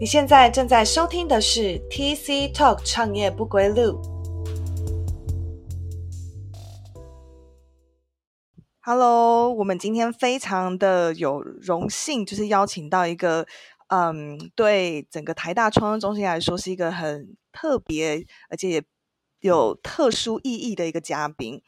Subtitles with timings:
[0.00, 4.00] 你现在正在收听的是 TC Talk 创业不归路。
[8.80, 13.46] Hello，我们今天非常的有荣幸，就是邀请到一个，
[13.88, 18.82] 嗯，对整个台大创业中心来说是一个很特别，而且也
[19.40, 21.60] 有特殊意义的一个嘉宾。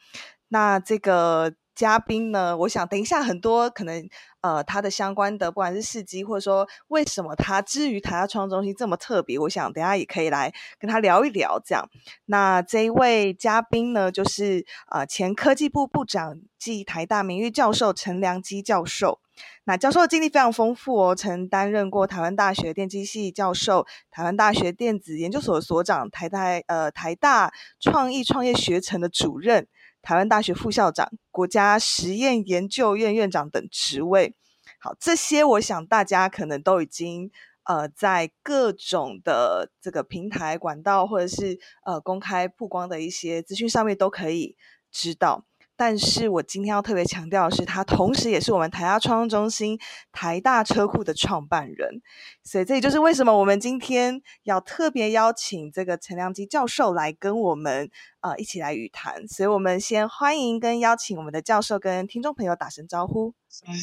[0.47, 1.53] 那这个。
[1.75, 2.55] 嘉宾呢？
[2.57, 4.07] 我想等一下很多可能，
[4.41, 11.59] 呃，他的相关的不管是事迹，或者说为什么他至于台大创中心这么特别，我想等下也可以来跟他聊一聊。
[11.65, 11.89] 这样，
[12.25, 19.19] 那这一位嘉宾呢，就是呃前科技部部长暨台大名誉教授陈良基教授。
[19.63, 29.67] 那教授的经历非常丰富哦，曾担任过台湾大学电机系教授、台湾大学电子研究所所长、台大呃台大创意创业学程的主任。
[30.03, 34.35] 台湾大学副校长、国家实验研究院院长等职位，
[34.79, 37.31] 好，这些我想大家可能都已经
[37.63, 44.55] 呃在各种的这个平台管道或者是呃公开曝光的一些资讯上面都可以
[44.91, 45.45] 知道。
[45.75, 49.77] 但是我今天要特别强调的是，他同时也是我们台大创中心
[50.11, 52.01] 台大车库的创办人，
[52.43, 57.89] 所以这也就是为什么我们今天要特别邀请这个陈良基教授来跟我们
[58.21, 59.27] 呃一起来语谈。
[59.27, 63.33] 所以我们先欢迎跟邀请我们的教授跟听众朋友打声招呼。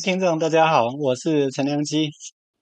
[0.02, 2.11] 听众大家好，我是陈良基。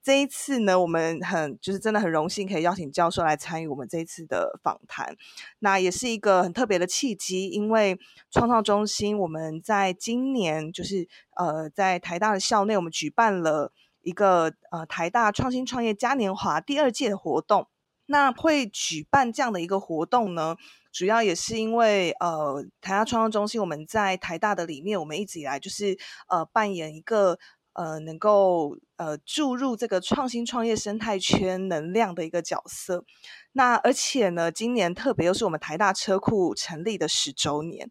[0.08, 5.14] 这一次呢，我们很就是真的很荣幸可以邀请教授来参与我们这一次的访谈。
[5.58, 7.98] 那也是一个很特别的契机，因为
[8.30, 11.06] 创造中心我们在今年就是
[11.36, 17.68] 呃在台大的校内，我们举办了一个呃台大创新创业嘉年华第二届的活动。
[18.06, 20.56] 那会举办这样的一个活动呢，
[20.90, 25.98] 主要也是因为呃台大创造中心我们在台大的里面，我们一直以来就是
[26.30, 27.38] 呃扮演一个。
[27.78, 33.04] 呃，能够呃注入这个创新创业生态圈能量的一个角色。
[33.52, 37.88] 那而且呢，今年特别又是我们台大车库成立的十周年。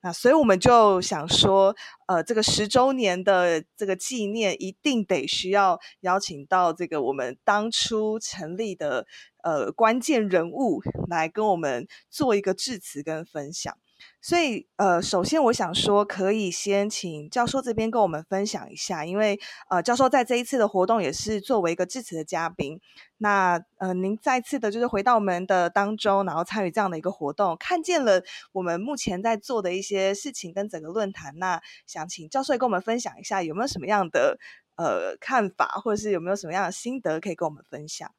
[0.00, 1.74] 那所以我们就想说，
[2.08, 9.06] 呃，这个十周年的这个纪念，一定得需要邀请到这个我们当初成立的
[9.44, 13.76] 呃关键人物来跟我们做一个致辞跟分享。
[14.20, 19.38] 所以，呃，首先我想说，可以先请教授这边跟我们分享一下，因为
[19.70, 22.80] 呃，教授在这一次的活动也是作为一个致辞的嘉宾。
[23.18, 28.22] 那呃，您再次的就是回到我们的当中，然后参与这样的一个活动，看见了
[28.52, 31.34] 我们目前在做的一些事情跟整个论坛。
[31.38, 34.38] 那想请教授也跟我们分享一下，有没有什么样的
[34.76, 38.12] 呃看法，或者是有没有什么样的心得可以跟我们分享？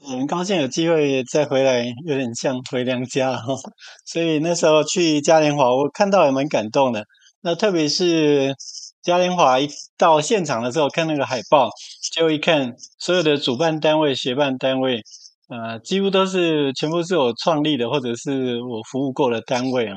[0.00, 3.54] 很高兴有机会再回来，有点像回娘家哈。
[4.04, 7.04] 所以那时候去嘉年华，我看到也蛮感动的。
[7.40, 8.54] 那特别是
[9.02, 11.70] 嘉年华一到现场的时候，看那个海报，
[12.12, 15.00] 就一看所有的主办单位、协办单位，
[15.48, 19.96] 呃，几乎都是全部是我创立的，或者是我服务过的单位啊，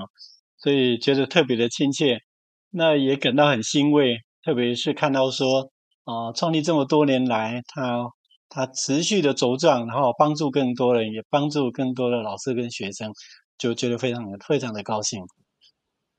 [0.57, 2.17] 所以觉得特别的亲切。
[2.71, 5.69] 那也感到很欣慰，特别是看到说，
[6.05, 8.07] 啊，创立这么多年来，他。
[8.57, 13.11] 他持续的茁壮，然后帮助更多人，也帮助更多的老师跟学生，
[13.55, 15.21] 就觉得非常的非常的高兴。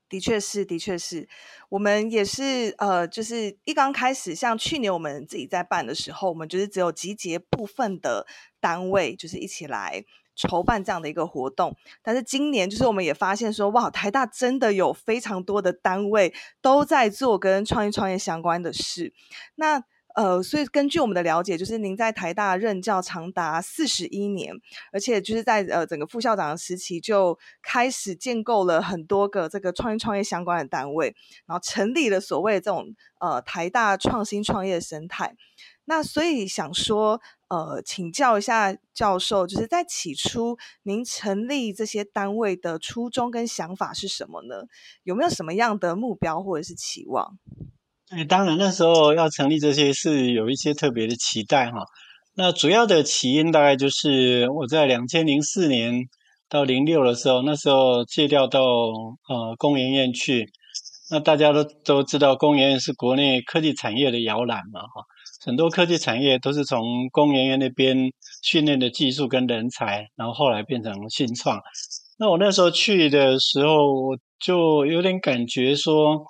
[0.07, 1.27] 的确是，的确是，
[1.67, 8.25] 我们也是呃，就是一刚开始，像去年我们自己在办的时候，我们就是只有集结部分的
[8.61, 11.75] 单位，就是一起来筹办这样的一个活动。
[12.01, 19.13] 但是今年，就是我们也发现说，哇，台大真的有非常多的单位都在做跟创业创业相关的事。
[19.57, 19.83] 那
[20.15, 24.53] 呃，所以根据我们的了解，就是您在台大任教长达四十一年，
[24.91, 31.15] 而且就是在呃整个副校长的时期就开始建构了很多个这个创业创业相关的单位，
[31.45, 35.35] 然后成立了所谓的这种呃台大创新创业生态。
[35.85, 44.65] 那所以想说，呃，请教一下教授，就是在起初您成立这些单位的初衷跟想法是什么呢？
[45.03, 47.39] 有没有什么样的目标或者是期望？
[48.09, 51.77] 哎，当然那时候要成立这些是有一些特别的期待哈。
[52.35, 55.93] 那主要的起因大概就是我在两千零四年
[56.49, 60.47] 到零六的时候，那时候借调到呃工研院去。
[61.11, 65.03] 那大家都都知道，工研院是国内科技产业的摇篮嘛哈。
[65.45, 67.95] 很多科技产业都是从工研院那边
[68.41, 71.59] 训练的技术跟人才，然后后来变成新创。
[72.17, 76.25] 那我那时候去的时候，我就有点感觉说。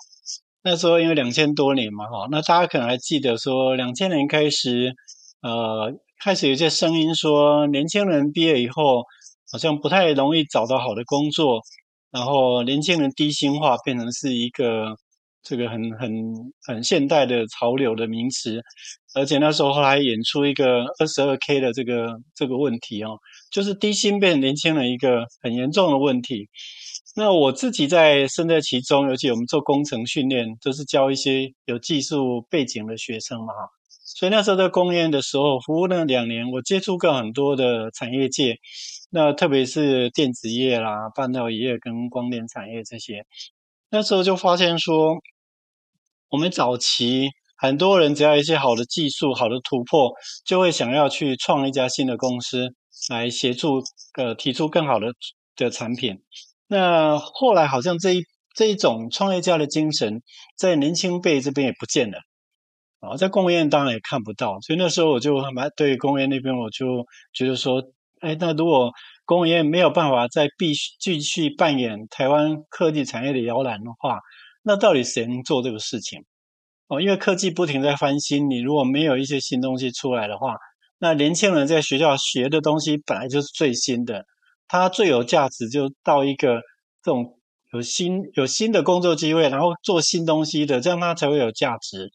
[0.62, 4.92] 那时候因为两千多年嘛，哈，那大家可能还记得说，两千年开始，
[5.40, 5.90] 呃，
[6.22, 9.02] 开始有些声音说，年轻人毕业以后
[9.50, 11.60] 好像不太容易找到好的工作，
[12.10, 14.94] 然后年轻人低薪化变成是一个
[15.42, 16.12] 这个很很
[16.66, 18.60] 很现代的潮流的名词，
[19.14, 23.16] 而且那时候后来演出一个二十二 K 的这个这个问题哦，
[23.50, 26.50] 就是低薪变年轻人一个很严重的问题。
[27.16, 33.52] 那我自己在身在其中，尤其我们做工程训练，都是教一些有技术背景的学生嘛。
[33.88, 38.56] 所以那时候在工业的时候服务那两年，我接触过很多的产业界，
[39.10, 43.24] 那特别是电子业啦、半导体业跟光电产业这些。
[43.90, 45.16] 那时候就发现说，
[46.28, 50.12] 我们早期很多人只要一些好的技术、好的突破，
[50.44, 52.74] 就会想要去创一家新的公司
[53.08, 53.80] 来协助，
[54.14, 55.08] 呃，提出更好的
[55.56, 56.20] 的产品。
[56.72, 58.22] 那后来好像这一
[58.54, 60.22] 这一种创业家的精神，
[60.56, 62.18] 在年轻辈这边也不见了，
[63.00, 64.60] 啊，在公务员当然也看不到。
[64.60, 67.82] 所以那时候我就很蛮对公务员那边，我就觉得说，
[68.20, 68.92] 哎，那如果
[69.24, 74.20] 公务员没有办法再必须继续扮演台湾科技产业的摇篮的话，
[74.62, 76.24] 那到底谁能做这个事情？
[76.86, 80.54] 哦，因为科技不停在翻新，你如果没有一些新东西出来的话，
[81.00, 84.24] 那年轻人在学校学的东西本来就是最新的，
[84.70, 86.60] 他最有价值就到一个
[87.02, 87.36] 这种
[87.72, 92.10] 有新有新的工作机会，然后做新东西的，这样他才会有价值。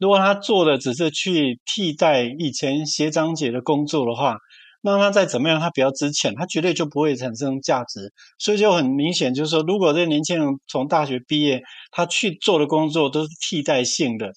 [0.00, 4.36] 如果他做的只是去替代以前学长姐的工作的话，
[4.82, 8.12] 那他再怎么样，他比较值钱，他绝对就不会产生价值。
[8.36, 11.62] 所以就很明显，就是说，如果这年轻人从大学毕业，
[11.92, 14.32] 他去做的工作都是替代性的，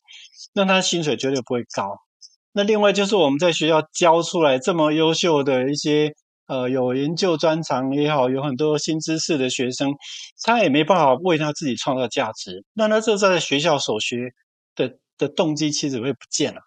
[0.53, 1.97] 那他薪水绝对不会高。
[2.53, 6.13] 那另外就是我们在学校教出来这么优秀的一些
[6.47, 9.91] 呃有研究专长也好，有很多新知识的学生，
[10.43, 12.63] 他也没办法为他自己创造价值。
[12.73, 14.17] 那他这在学校所学
[14.75, 16.61] 的的动机其实会不见了。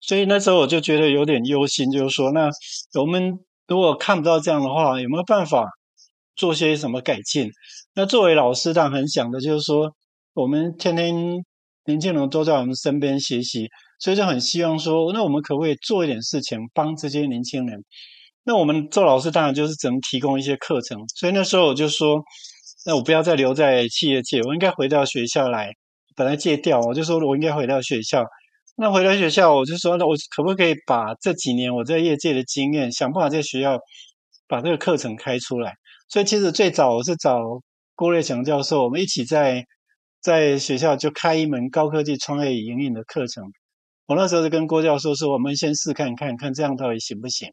[0.00, 2.50] 所以那时候我就觉得有点忧心，就是说，那
[3.00, 5.66] 我们如果看不到这样的话，有没有办法
[6.36, 7.50] 做些什么改进？
[7.94, 9.90] 那作为老师，但很想的就是说，
[10.34, 11.14] 我们天天
[11.86, 17.82] 年轻人都在我们身边学习，所以就很希望说，那我们可不可以做一点事情，帮这些年轻人？
[18.44, 20.98] 那我们做老师，当然就是只能提供一些课程。
[21.16, 22.22] 所以那时候我就说，
[22.86, 25.72] 那我不要再留在企业界，我应该回到学校来。
[26.16, 28.24] 本来戒掉，我就说我应该回到学校。
[28.76, 33.78] 那回到学校，我就说，那我可不可以把这几年我在业界的经验，想办法在学校
[34.46, 35.74] 把这个课程开出来？
[36.08, 37.40] 所以其实最早我是找
[37.94, 39.64] 郭瑞强教授，我们一起在
[40.20, 43.44] 在学校就开一门高科技创业营运的课程。
[44.06, 47.48] 我那时候就跟郭教授说，我们先试看看，看这样到底行不行？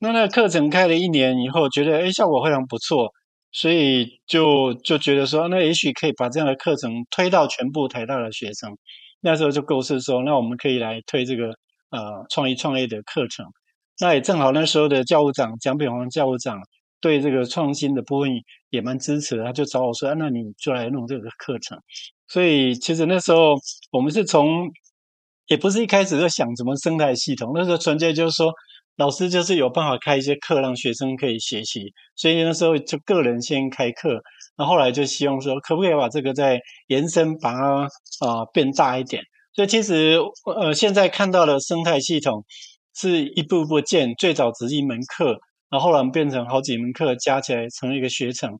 [0.00, 3.12] 那那个课程开了一年以后，觉得哎效果非常不错，
[3.50, 8.76] 所以就就觉得说，那也许可以把这样的课程推到全部台大的学生。
[9.20, 11.46] 那时候就构思说，那我们可以来推这个
[11.90, 13.44] 呃创意创业的课程。
[14.00, 16.60] 那也正好那时候的教务长蒋炳煌教务长
[17.00, 18.30] 对这个创新的部分
[18.70, 21.76] 也蛮支持，他就找我说，那你就来弄这个课程。
[22.28, 23.56] 所以其实那时候
[23.90, 24.70] 我们是从
[25.48, 28.52] 也不是一开始就想怎么生态系统，那时候纯粹就是说。
[28.98, 34.20] 老师就是有办法开一些课让学生可以学习，所以那时候就个人先开课，
[34.56, 37.88] 那后来就希望说可不可以把这个再延伸，把它
[38.26, 39.22] 啊变大一点。
[39.54, 42.44] 所以其实呃现在看到的生态系统
[42.96, 45.36] 是一步步建，最早只是一门课，
[45.70, 48.58] 然后后来变成好几门课加起来成一个学程。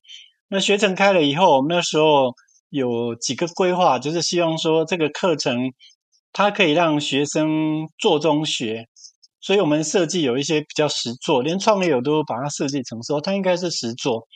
[0.48, 2.32] 那学程开了以后，我们那时候
[2.70, 5.72] 有几个规划，就是希望说这个课程
[6.32, 8.86] 它可以让学生做中学。
[9.40, 14.26] 所以我们设计有一些比较实做，连创业我都把它设计成说它应该是实做。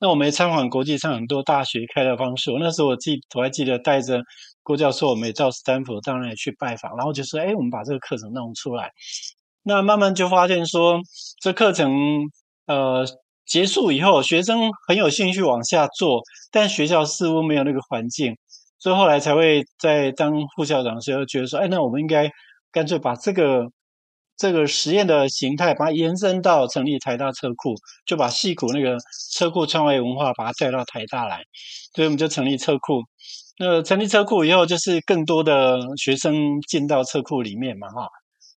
[0.00, 2.50] 那我们也参访国际上很多大学开的方式。
[2.58, 4.20] 那时候我记我还记得带着
[4.64, 8.90] 郭教授，我们也到斯坦福，当然也去拜访，然后就说：“哎，我们把这个课程弄出来。”
[9.62, 11.00] 那慢慢就发现说，
[11.40, 11.92] 这课程
[12.66, 13.06] 呃
[13.46, 16.20] 结束以后，学生很有兴趣往下做，
[16.50, 18.36] 但学校似乎没有那个环境，
[18.80, 22.28] 所以后来才会在当副校长的时候觉得说：“哎，那我们应该
[22.72, 23.68] 干脆把这个。”
[24.42, 28.96] 这个实验的形态，把它延伸到成立台大车库，就把戏谷那个
[29.30, 31.44] 车库创业文化，把它带到台大来，
[31.94, 33.04] 所以我们就成立车库。
[33.60, 38.08] 那成立车库以后，就是更多的学生进到车库里面嘛，哈，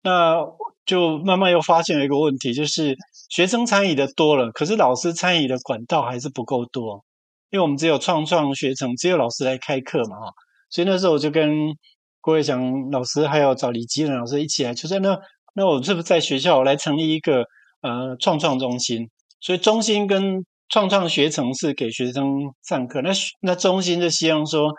[0.04, 0.38] 那
[0.86, 2.96] 就慢慢又发现了一个问题，就是
[3.28, 7.04] 学生参与的多了，可是老师参与的管道还是不够多，
[7.52, 10.32] 因为我们只有创创学程，只有老师来开课嘛，哈，
[10.70, 11.76] 所以那时候我就跟
[12.22, 15.20] 郭伟祥老师还有找李吉仁老师一起来，就在那。
[15.54, 17.46] 那我是不是在学校来成立一个
[17.82, 19.10] 呃创创中心？
[19.40, 24.72] 所以中心跟创创学程是给学生上课，那那中心就希望说，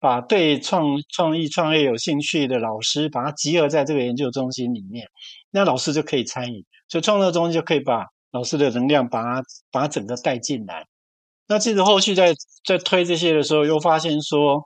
[0.00, 5.06] 把对创创意创业有兴趣的老师，把它集合在这个研究中心里面，
[5.50, 10.84] 那老师就可以参与，所以创造中心就可以把老师的能量把它把它整个带进来。
[11.46, 12.34] 那其实后续在
[12.66, 14.62] 在推这些的时候，又发现说，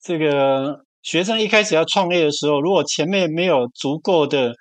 [0.00, 4.52] 这个学生一开始要创业的时候，如果前面没有足够的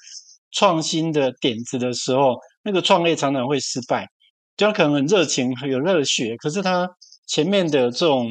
[0.54, 4.08] 创新的点子的时候，那个创业常常会失败。
[4.56, 6.90] 就他可能很热情，很有热血，可是他
[7.28, 8.30] 前面的这种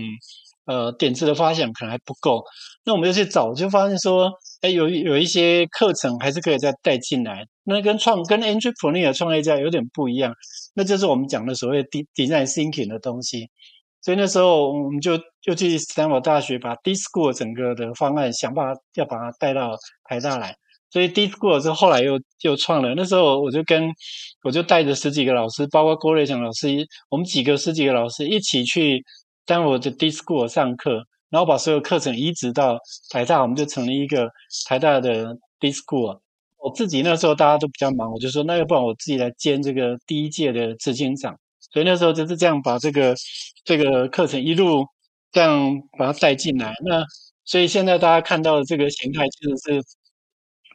[0.64, 2.42] 呃点子的发想可能还不够。
[2.87, 4.32] 那我们就去找，就发现说，
[4.62, 7.44] 哎，有有一些课程还是可以再带进来。
[7.64, 10.32] 那跟创跟 entrepreneur 创业家有点不一样，
[10.75, 13.50] 那就是我们讲的所谓 design thinking 的东西。
[14.06, 20.54] 所以那时候我们就就去斯坦福大学，把 D School 整个的方案想办法要把它带到台大来。
[20.92, 22.94] 所以 D School 之后后来又又创了。
[22.94, 23.90] 那时候我就跟
[24.44, 26.68] 我就带着十几个老师，包括郭瑞强老师，
[27.10, 29.04] 我们几个十几个老师一起去
[29.44, 32.78] 丹佛的 D School 上课，然后把所有课程移植到
[33.10, 34.30] 台大，我们就成立一个
[34.68, 36.20] 台大的 D School。
[36.58, 41.36] 我自己那时候大家都比较忙，我就说那要不然我自己来兼这个第一届的执行长。
[41.76, 43.14] 所以那时候就是这样把这个
[43.62, 44.87] 这个课程一路
[45.30, 46.73] 这样把它带进来。
[46.87, 47.04] 那
[47.45, 49.85] 所以现在大家看到的这个形态，其实是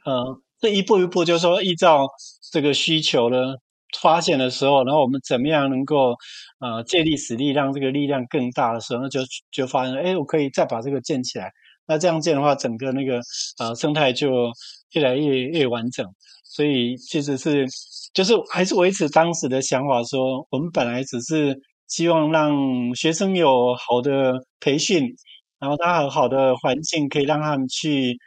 [0.05, 2.05] 呃这一步一步，就是说依照
[2.51, 3.55] 这个需求呢
[3.99, 6.15] 发现的时候，然后我们怎么样能够
[6.59, 11.51] 呃借力使力，让这个力量更大的时候，那就就发现哎，我可以再把这个建起来。
[11.87, 13.19] 那这样建的话，整个那个
[13.57, 14.51] 呃生态就
[14.91, 16.05] 越来越越完整。
[16.43, 17.65] 所以其实是。
[18.13, 22.53] 就是还是维持当时的想法，说我们本来只是希望让
[22.93, 25.15] 学生有好的培训，
[25.59, 28.17] 然后他有好的环境，可以让他们去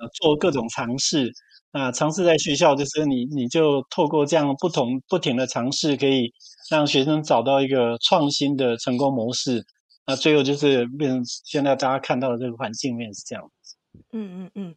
[0.00, 1.30] 呃做各种尝试。
[1.70, 6.32] 那尝试在学校，就是你你就透过这样不同不停的尝试，可以
[6.70, 9.62] 让学生找到一个创新的成功模式。
[10.06, 13.50] 那最后就是变成现在大家看到的这个环境面是这样。
[14.12, 14.74] 嗯嗯嗯，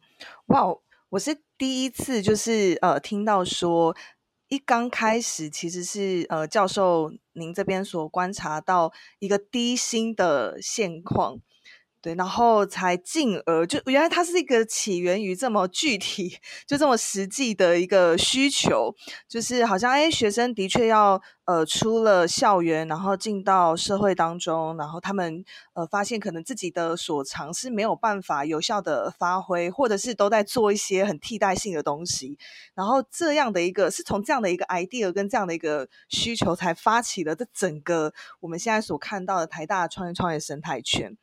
[0.48, 0.66] 哇，
[1.08, 3.96] 我是第一次就是呃听到说。
[4.50, 11.38] 一刚开始，其实是呃，教授您这边所观察到一个低薪的现况。
[12.02, 18.94] 对，然后才进而就原来它是一个起源于这么具体、就这么实际的一个需求，
[19.28, 32.38] 就是好像哎，学生的确要呃出了校园，然后进到社会当中，然后他们呃发现可能自己的所长是没有办法有效的发挥，或者是都在做一些很替代性的东西，
[32.74, 41.14] 然后这样的一个是从这样的一个 idea 跟这样的一个需求才发起了这整个我们现在所看到的台大创业创业生态圈。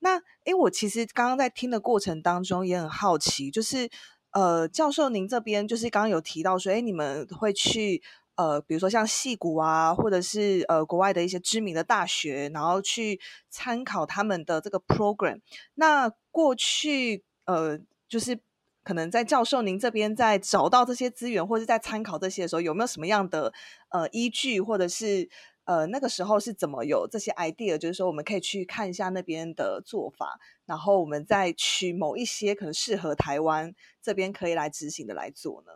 [0.00, 3.90] 那，哎，我其实刚刚在听的过程当中也很好奇，就是，
[4.30, 8.00] 呃，教授您这边就是刚刚有提到说，哎，你们会去，
[8.36, 13.18] 呃，比如说像戏谷啊，或者是呃国外的一些知名的大学，然后去
[13.50, 15.40] 参考他们的这个 program。
[15.74, 17.78] 那过去，呃，
[18.08, 18.38] 就是
[18.84, 23.52] 可能在教授您这边在找到这些资源，或者在参考这些的时候，有没有什么样的
[23.88, 25.28] 呃依据，或者是？
[25.68, 27.76] 呃，那个时候是怎么有这些 idea？
[27.76, 33.70] 就是说，我们可以去看一下那边的做法，然后我们再取某一些可能适合台湾
[34.02, 35.72] 这边可以来执行的来做呢？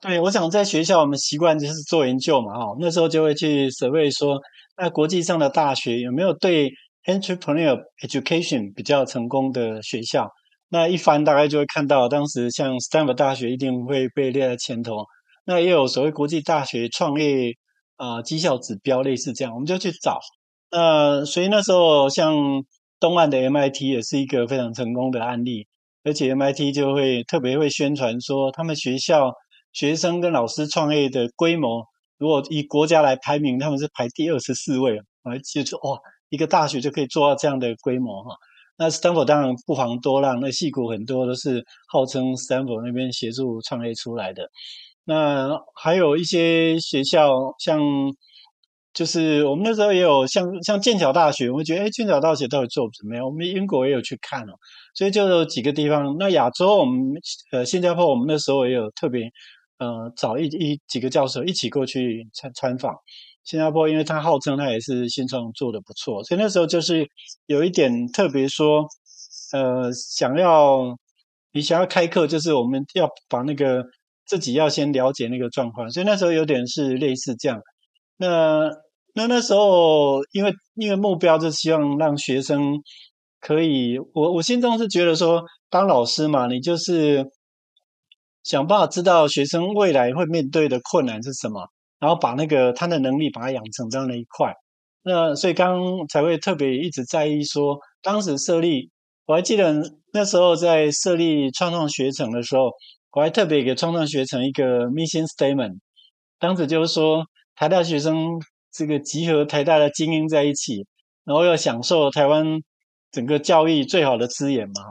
[0.00, 4.38] 对，我想在学校我们习惯就是做研究嘛，哈，那时候就会去 survey 说，
[4.76, 6.70] 那国际上的大学有没有对
[7.04, 7.76] entrepreneur
[8.06, 10.30] education 比较成功的学校？
[10.68, 15.06] 那一翻大概就会看到，当时像 Stanford 大学一定会被列在前头，
[15.44, 17.56] 那也有所谓国际大学创业。
[17.96, 20.18] 啊，绩效指标类似这样，我们就去找。
[20.70, 22.34] 那所以那时候，像
[22.98, 25.66] 东岸的 MIT 也是一个非常成功的案例，
[26.02, 29.32] 而且 MIT 就会特别会宣传说，他们学校
[29.72, 31.84] 学生跟老师创业的规模，
[32.18, 34.98] 如果以国家来排名，他们是排第二十四位。
[35.22, 35.98] 啊，就说哇，
[36.28, 38.36] 一个大学就可以做到这样的规模哈。
[38.76, 44.50] 那 Stanford 当然不遑多让，那戏骨很多都是号称 Stanford 那边协助创业出来的。
[45.06, 47.78] 那还有一些学校，像
[48.94, 53.24] 就是我们那时候也有像像剑桥大学，我们觉得哎，剑桥大学到底做怎么样？
[53.24, 54.54] 我们英国也有去看哦，
[54.94, 56.16] 所以就有几个地方。
[56.18, 57.12] 那亚洲，我们
[57.52, 59.24] 呃新加坡，我们那时候也有特别
[59.78, 62.94] 呃找一一几个教授一起过去参参访
[63.44, 67.06] 新加坡，因为他号称他也是新创做的不错，所以那时候就是
[67.46, 68.86] 有一点特别说，
[69.52, 70.96] 呃，想要
[71.52, 73.84] 你想要开课，就是我们要把那个。
[74.26, 77.60] 自己要先了解那个状况，所以那时候有点是类似这样。
[78.16, 78.70] 那
[79.14, 82.80] 那那时候，因为因为目标就希望让学生
[83.40, 87.24] 可以，我我心中是觉得说，当老师嘛，你就是
[88.42, 94.52] 想办法知道学生未来会面对的困难是什么，然后把那个他的能力把它养成这样的一块。
[95.02, 98.90] 那所以刚才会特别一直在意说，当时设立，
[99.26, 102.70] 我还记得那时候在设立创创学程的时候。
[103.14, 105.78] 我还特别给创创学成一个 mission statement，
[106.40, 108.40] 当时就是说，台大学生
[108.72, 110.84] 这个集合台大的精英在一起，
[111.24, 112.60] 然后要享受台湾
[113.12, 114.82] 整个教育最好的资源嘛，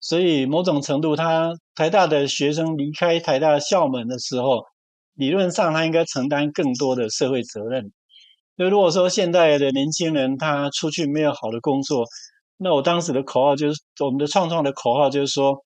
[0.00, 4.64] 所以某种程度，他台大的学生离开台大校门的时候，
[5.14, 7.92] 理论上他应该承担更多的社会责任。
[8.56, 12.04] 那如果说现在的年轻人他出去没有好的工作，
[12.56, 15.56] 那我当时的口号就是，我们的创创的口号就是说，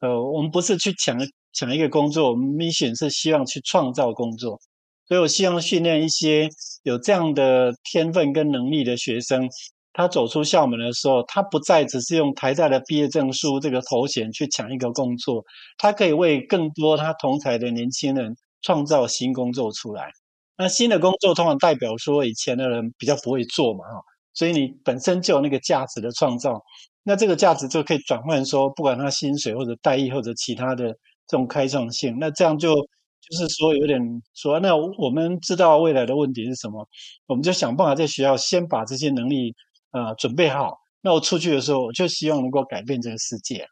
[0.00, 1.18] 呃，我们不是去抢
[1.52, 4.58] 抢一个工作，我们 mission 是希望去创造工作。
[5.06, 6.48] 所以我希望训练一些
[6.84, 9.48] 有这样的天分跟能力的学生，
[9.92, 15.44] 他走出校门的时候，他不再只是用台大的毕业证书这个头衔去抢一个工作，
[15.78, 20.12] 他可以为更多他同才的年轻人创造新工作出来。
[20.56, 24.00] 那新的工作通常代表说以前的人比较不会做嘛，哈，
[24.32, 26.62] 所以你本身就有那个价值的创造，
[27.10, 30.92] 那这个价值就可以转换说，不管他薪水或者待遇或者其他的
[31.26, 34.00] 这种开创性，那这样就就是说有点
[34.32, 36.88] 说，那我们知道未来的问题是什么，
[37.26, 39.52] 我们就想办法在学校先把这些能力
[39.90, 43.66] 呃准备好，那我出去的时候我就希望能够改变这个世界。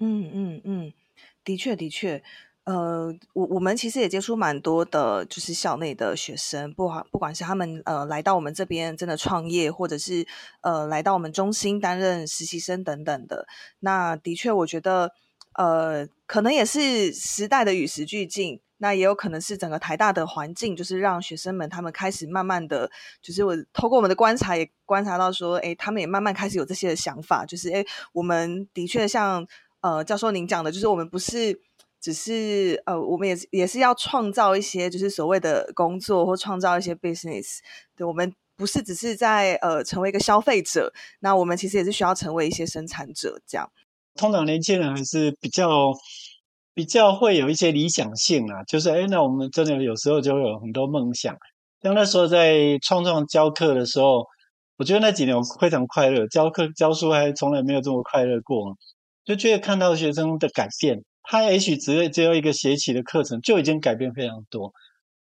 [0.00, 0.92] 嗯嗯嗯，
[1.44, 2.20] 的确的确。
[2.64, 10.24] 呃，我我们其实也接触蛮多的，就是校内的学生，不管不管是他们呃来到我们这边真的创业，或者是
[10.60, 13.48] 呃来到我们中心担任实习生等等的。
[13.80, 15.10] 那的确，我觉得
[15.54, 22.88] 呃，可能也是时代的与时俱进，那也有可能是整个台大的环境，就是让学生们他们开始慢慢的，
[23.20, 29.44] 就是我透过我们的观察也观察到说，哎，他们也慢慢开始有这些的想法，就是哎，我们的确像
[29.80, 31.60] 呃教授您讲的，就是我们不是。
[32.02, 37.60] 只是呃，我们也是也是要创造一些，就是所谓的工作或创造一些 business。
[37.96, 43.40] 对，我们不是只是在呃成为一个消费者，那我们其实也是需要成为一些生产者。
[43.46, 43.70] 这样，
[44.16, 45.92] 通常年轻人还是比较
[46.74, 51.36] 比较会有一些理想性啊，就是哎，那我们真的有时候就会有很多梦想。
[51.82, 54.26] 像那时候在创创教课的时候，
[54.76, 58.76] 我觉得那几年我非常快乐，教课教书还从来没有这么快乐过，
[59.24, 61.04] 就觉得看到学生的改变。
[61.22, 64.72] 他也许只只有一个学期的课程，就已经改变非常多。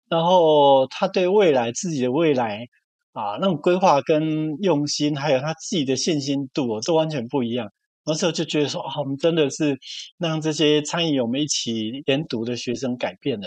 [0.09, 2.66] 然后他对未来自己的未来
[3.12, 7.70] 啊，那种规划跟用心，还有他自己的信心度，都完全不一样。
[8.05, 9.78] 那时候就觉得说，啊，我们真的是
[10.18, 13.46] 让这些参与我们一起研读的学生改变了，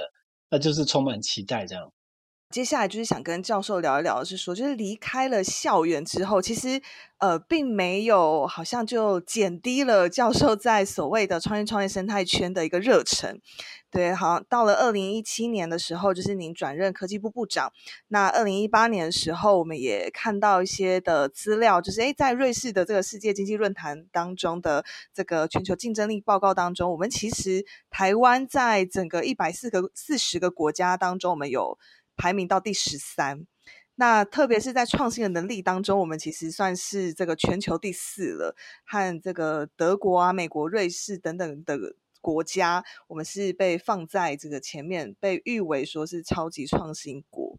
[0.49, 1.91] 那就是充满期待这样。
[2.51, 6.81] 接下来就是想跟教授聊一聊，是说，就是离开了校园之后，其实
[7.17, 13.41] 呃，并没有好像就减低了教授在所谓的创业创业生态圈的一个热忱。
[13.91, 17.73] 对，好像，到了二零一七年的时候，就是您转任科技部部长。
[18.09, 31.77] 那二零一八年的时候，我们也看到一些的资料，就是诶，在瑞士的这个世界经济论坛当中的这个全球竞争力报告当中，我们其实台湾在整个一百四个四十个国家当中，我们有。
[32.15, 33.45] 排名到第十三，
[33.95, 41.77] 那特别是在创新的能力当中，我们其实算是这个全球第四了，和这个德国啊、美国、瑞士等等的
[42.21, 47.57] 国家，我们是被放在这个前面，被誉为说是超级创新国。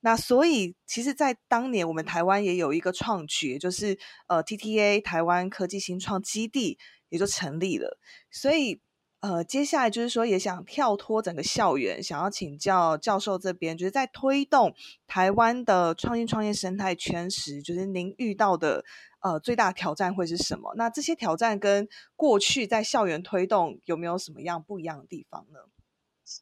[0.00, 7.98] 那所以，其实，在当年我们台湾也有一个创举，就是呃，TTA 台湾科技新创基地也就成立了，
[8.30, 8.80] 所以。
[9.24, 14.74] 呃，接下来就是说，也想跳脱整个校园，想要请教教授这边，就是在推动
[15.06, 18.84] 台湾的创新创业生态圈时，就是您遇到的
[19.22, 20.74] 呃最大挑战会是什么？
[20.76, 25.60] 那这些挑战跟过去在校园推动有没有什么样不一样的地方呢？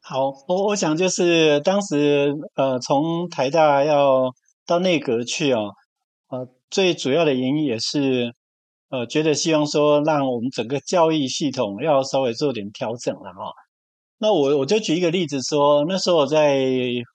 [0.01, 4.33] 好，我我想就是当时呃从台大要
[4.65, 5.71] 到内阁去哦，
[6.27, 8.35] 呃最主要的原因也是。
[8.93, 13.51] 呃，觉得希望说，让我们整个教育系统要稍微做点调整了哈。
[14.19, 16.63] 那我我就举一个例子说，那时候我在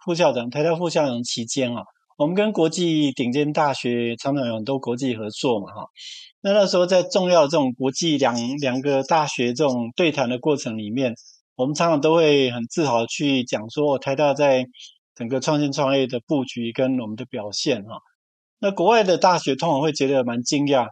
[0.05, 1.85] 副校长、台大副校长期间啊，
[2.17, 5.87] 我们跟国际顶尖大学常常有很多国际合作嘛哈。
[6.41, 11.15] 那那时候在重要这种国际两两个大学这种对谈的过程里面，
[11.55, 14.67] 我们常常都会很自豪去讲说，台大在
[15.15, 18.01] 整个创新创业的布局跟我们的表现哈。
[18.59, 20.89] 那国外的大学通常会觉得蛮惊讶。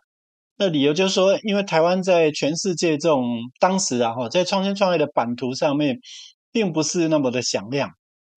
[0.59, 3.25] 那理由就是说，因为台湾在全世界这种
[3.61, 5.99] 当时啊哈，在创新创业的版图上面，
[6.51, 7.91] 并不是那么的响亮。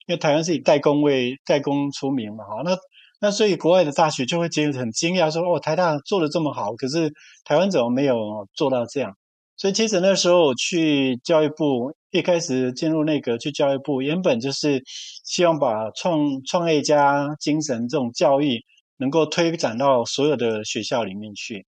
[0.07, 2.75] 因为台湾是以代工为代工出名嘛哈，那
[3.21, 7.11] 那所以国外的大学就会觉得很惊讶，说哦，台大做的这么好，可是
[7.45, 9.13] 台湾怎么没有做到这样？
[9.55, 14.81] 所以其实那时候我去教育部，一开始进入内阁去教育部，原本就是
[15.23, 18.59] 希望把创创业家精神这种教育
[18.97, 21.65] 能够推展到所有的学校里面去。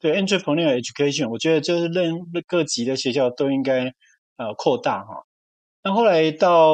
[0.00, 2.14] 对 entrepreneur education，我觉得就是任
[2.46, 3.84] 各级的学校都应该
[4.36, 5.22] 呃扩大哈。
[5.82, 6.72] 那后来到，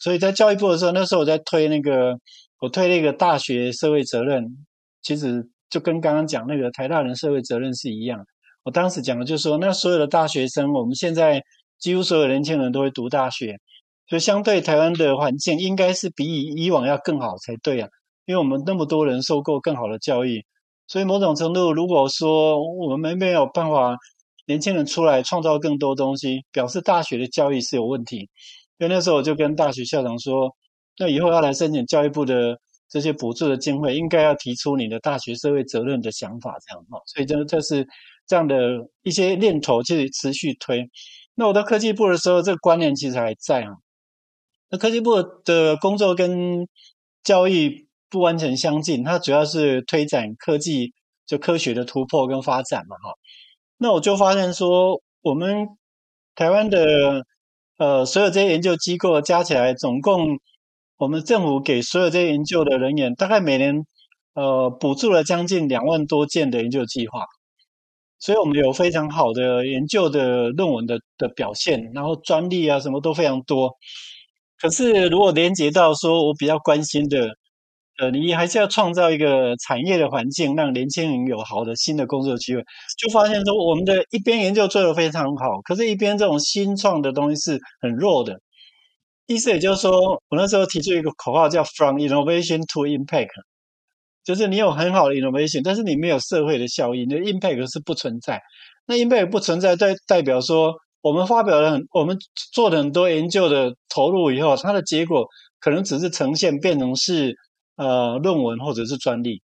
[0.00, 2.18] 所以在教育部的时候，那时候我在推那个，
[2.60, 4.66] 我推那个大学社会责任，
[5.02, 8.24] 其实就跟刚刚讲那个台大人社会责任是一样。
[8.64, 11.42] 我当时讲的就是说，那所有的大学生，我们现在
[11.78, 13.56] 几乎所有年轻人都会读大学，
[14.08, 17.88] 所以相对台湾的环境应该是比以以往要更好才对啊。
[18.24, 20.44] 因为我们那么多人受过更好的教育，
[20.86, 23.96] 所以某种程度，如果说我们没有办法
[24.46, 28.28] 年轻人出来创造更多东西，表示大学的教育是有问题。
[28.78, 30.54] 因为那时候我就跟大学校长说，
[30.98, 37.00] 那以后要来申请教育部的这些补助的经费，应该要提出你的大学社会责任的想法，这样哈。
[37.06, 37.88] 所以这这是
[38.26, 40.90] 这样的一些念头去持续推。
[41.34, 43.70] 那我到科技部的时候，这个观念其实还在啊。
[44.68, 46.68] 那科技部的工作跟
[47.22, 47.88] 教育。
[48.10, 50.92] 不完全相近，它主要是推展科技，
[51.26, 53.14] 就科学的突破跟发展嘛，哈。
[53.76, 55.66] 那我就发现说，我们
[56.36, 57.24] 台湾的
[57.76, 60.38] 呃所有这些研究机构加起来，总共
[60.96, 63.84] 我们政府给所有这些研究的人员，大概每年
[64.34, 67.24] 呃补助了将近两万多件的研究计划，
[68.20, 73.76] 所以我们有非常好的研究的论文的的表现，然后专利啊什么都非常多。
[74.60, 77.36] 可是如果连接到说我比较关心的。
[78.00, 82.60] 呃，你还是要创造一个产业的环境，让年轻人有好的新的工作机会。
[82.98, 88.40] 就发现说，我们的一边研究做得非常好，可是一边这种新创的东西是很弱的。
[89.26, 89.92] 意思也就是说，
[90.28, 93.28] 我那时候提出一个口号叫 “From Innovation to Impact”，
[94.24, 98.40] 就是你有很好的 innovation，但是你没有社会的效益，你的 impact 是不存在。
[98.86, 102.18] 那 impact 不存在，代代表说，我们发表了很，我们
[102.52, 105.24] 做了很多研究的投入以后，它的结果
[105.60, 107.36] 可能只是呈现变成是。
[107.76, 109.42] 呃，论文或者是专利，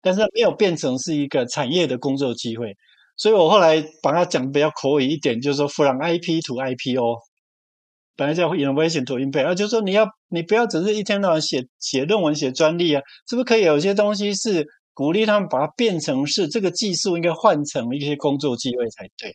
[0.00, 2.74] 但是没有变成是一个产业的工作机会，
[3.16, 7.18] 所以我后来把它讲比较口语一点，就是说 from IP to IPO，
[8.16, 19.34] 本来叫 innovation to impact，就是说你要你不要只是一天到晚写写论文、写专利啊，是不是可以有些东西是鼓励他们把它变成是这个技术应该换成一些工作机会才对。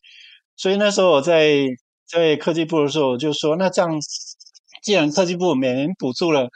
[0.57, 1.67] 所以那时候我在
[2.07, 3.91] 在科技部的时候，我就说那这样，
[4.81, 6.49] 既然科技部每年补助了。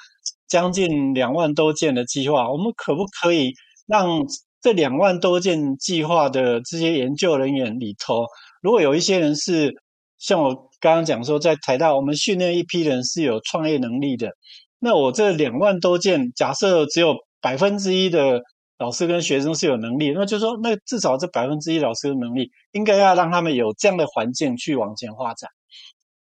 [0.47, 3.53] 将近两万多件的计划，我们可不可以
[3.87, 4.21] 让
[4.61, 8.25] 这两万多件计划的这些研究人员里头，
[8.61, 9.73] 如果有一些人是
[10.17, 14.31] 像我刚刚讲说，在台大我们训练一批人是有创业能力的，
[14.79, 18.41] 那我这两万多件，假设只有百分之一的
[18.77, 25.49] 老师跟学生是有能力，那就说那至少这百分之一老师的能力，应该要让他们有这样的环境去往前发展。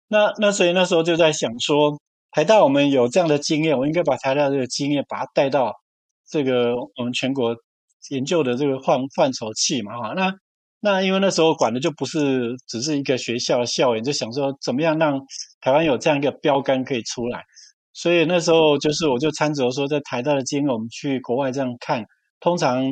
[0.08, 1.98] 那那所以那时候就在想说。
[2.32, 5.74] 台大我们有这样的经验，我应该把台大这个经验把它带到
[6.28, 7.56] 这个我们全国
[8.10, 10.14] 研究的这个范范畴去嘛哈。
[10.14, 10.32] 那
[10.80, 15.20] 那因为那时候管的就不是只是一个学校校园，就想说怎么样让
[15.60, 17.42] 台湾有这样一个标杆可以出来。
[17.92, 22.04] 所以那时候就是我就参照说，在台大的经验，我们去国外这样看，
[22.38, 22.84] 通常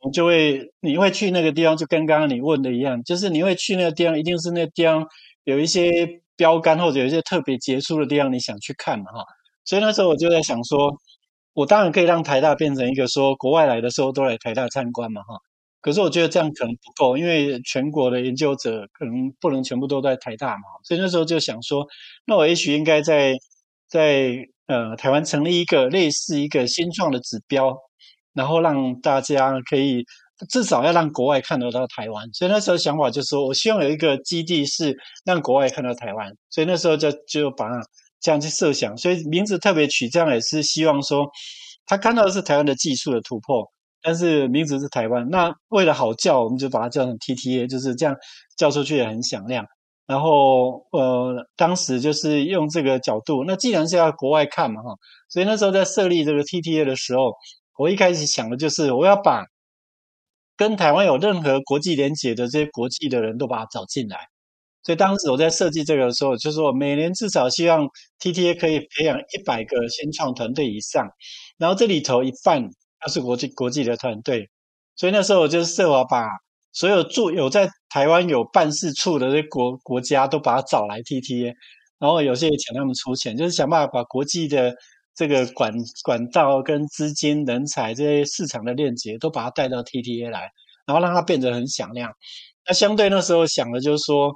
[0.00, 5.06] 我就会你会去那个地方，就跟刚刚你问的一样，就是你会去那个地方，一定是那个地方
[5.44, 6.22] 有一些。
[6.36, 9.04] 标杆或者有一些特别杰出的地方，你想去看嘛？
[9.12, 9.24] 哈，
[9.64, 10.94] 所以那时候我就在想说，
[11.54, 15.22] 我当然可以让台大变成一个说国外来的时候都来台大参观嘛？
[15.22, 15.36] 哈，
[15.80, 20.62] 可是我觉得这样可能不够，因为全国的研究者可能不能全部都在台大嘛。
[20.84, 21.86] 所以那时候就想说，
[22.26, 23.34] 那我也许应该在
[23.88, 27.76] 在呃台湾成立一个类似一个新创的指标，
[28.34, 30.04] 然后让大家可以。
[30.50, 34.94] 至少要让国外看得到台湾，所以那时候想法就是说，我希望有一个基地是
[35.24, 37.66] 让国外看到台湾，所以那时候就就把
[38.20, 41.26] 这样去设想，所以名字特别取这样也是希望说，
[41.86, 43.66] 他看到的是台湾的技术的突破，
[44.02, 48.14] 但是名字是台湾，那为了好叫，我们就把它叫成 TTA，就是这样
[48.58, 49.64] 叫出去也很响亮。
[50.06, 54.90] 然后呃，当时就是用这个角度，那既然是要国外看嘛哈，
[55.30, 57.32] 所以那时候在设立这个 TTA 的时候，
[57.78, 59.46] 我一开始想的就是我要把。
[60.56, 64.18] 跟台湾有任何国际连结的这些国际的人都把它找进来，
[64.82, 67.86] 所以当时我在设计这个的时候，就是说每年至少希望
[68.20, 71.08] TTA 可以培养一百个新创团队以上，
[71.58, 72.62] 然后这里头一半
[73.02, 74.48] 要是国际国际的团队，
[74.96, 76.28] 所以那时候我就设法把
[76.72, 81.52] 所有驻有在台湾有办事处的这国国家都把它找来 TTA，
[81.98, 84.74] 然后有些也请他们出钱，就是想办法把国际的。
[85.16, 85.72] 这个管
[86.04, 90.50] 管道跟资金、人才这些市场的链接，都把它带到 TTA 来，
[90.86, 92.12] 然后让它变得很响亮。
[92.66, 94.32] 那相对那时候想的就是说，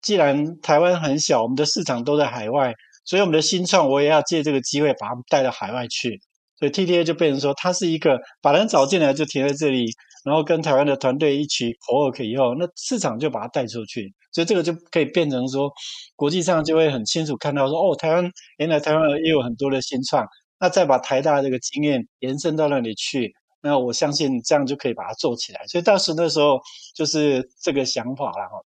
[0.00, 2.72] 既然台湾很小，我们的市场都在海外，
[3.04, 6.18] 所以我们的新创我也要借这个机会把它们带到海外去。
[6.58, 9.84] 所以 TTA 就变成说，它是一个把人找进来就停在这里，
[10.24, 14.14] 然后跟台湾的团队一起 work 以后，那市场就把它带出去。
[14.30, 15.70] 所以这个就可以变成说，
[16.16, 20.26] 国际上就会很清楚看到说，哦，台湾原来台湾也有很多的新创，
[20.58, 25.66] 那再把台大这个经验延伸到那里去，那我相信这样就可以把它做起来。
[25.66, 26.58] 所以当时那时候
[26.94, 28.58] 就是这个想法了哈。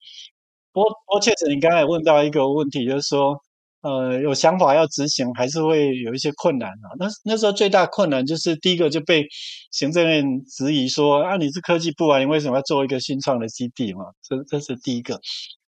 [0.72, 3.40] 不过，不过确实你刚才问到一个问题，就是说，
[3.84, 6.88] 呃，有想法要执行，还是会有一些困难啊。
[6.98, 9.26] 那那时候最大困难就是第一个就被
[9.72, 14.06] 行政院质疑说，啊，你是科技部啊，你为什么要做一个新创的基地嘛？
[14.26, 15.20] 这这是第一个。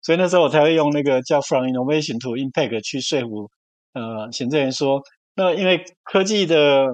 [0.01, 3.47] 所以那时候我才会用那个叫 From Innovation to Impact 去说服
[3.93, 4.99] 呃行政院说，
[5.35, 6.87] 那因为科技的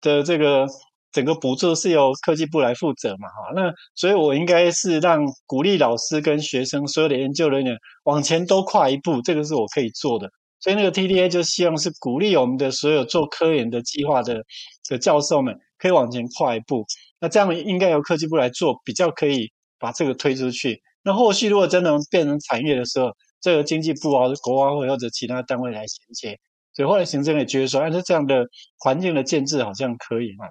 [0.00, 0.66] 的这个
[1.12, 10.28] 整个补助是由科技部来负责嘛，哈，那所以我应该是让鼓励老师跟学生所有的研究人员往前都跨一步，这个是我可以做的。
[10.60, 14.42] 所以那个 TDA 就希望是鼓励我们的所有做科研的计划的
[14.88, 16.84] 的教授们可以往前跨一步，
[17.20, 20.80] 那这样应该由科技部来做，比较可以把这个推出去。
[21.02, 26.38] 那后续如果真的变成产业的时候，这个经济部啊、国发会或者其他单位来衔接，
[26.74, 28.44] 所以后来行政也觉得说，哎，那这样的
[28.78, 30.46] 环境的建制好像可以嘛。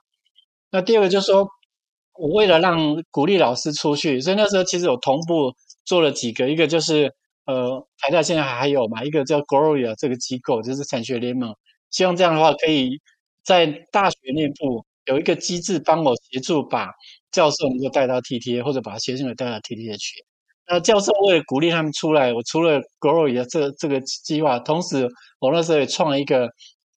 [0.72, 1.48] 那第二个就是说，
[2.13, 7.13] 我为了让鼓励老师出去，所以那时候其实有同步做了几个，一个就是
[7.45, 11.53] 呃，台大现在还有嘛，一个叫 Gloria 这个机构，就是产学联盟，
[11.91, 12.99] 希望这样的话可以
[13.43, 16.89] 在大学内部有一个机制帮我协助把
[17.31, 20.25] 教授能够带到 TTA，或者把学生也带到 TTA 去。
[20.67, 25.08] 那教授为了鼓励他们出来，我除了 Grow 的这这个计划，同时
[25.39, 26.49] 我那时候也创了一个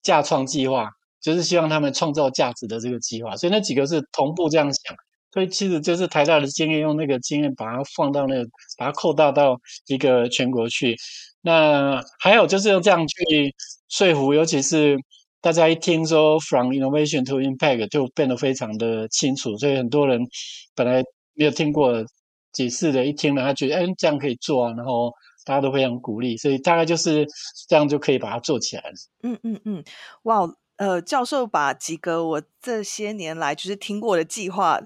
[0.02, 0.88] 价创计划，
[1.20, 3.37] 就是希望他们创造价值的这个计划。
[3.37, 4.96] 所以那几个是同步这样想。
[5.33, 10.97] 所以其实就是台大的经验，用那个经验把它放到那个，把它扩大到一个全国去。
[11.43, 13.55] 那还有就是用这样去
[13.88, 14.97] 说服，尤其是
[15.41, 19.57] 大家一听说 From Innovation to Impact 就变得非常的清楚。
[19.57, 20.27] 所以很多人
[20.75, 21.03] 本来
[21.35, 22.05] 没有听过。
[22.51, 25.12] 几次的一听了，他觉得哎，这样可以做啊，然后
[25.45, 27.25] 大家都非常鼓励，所以大概就是
[27.69, 28.93] 这样就可以把它做起来了。
[29.23, 29.85] 嗯嗯嗯，
[30.23, 34.81] 哇，呃，教授把几个我这些年来就是听过的计划，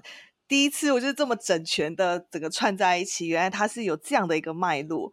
[0.47, 5.11] 第一次我就这么整全的整个串在一起，原来它是有这样的一个脉络。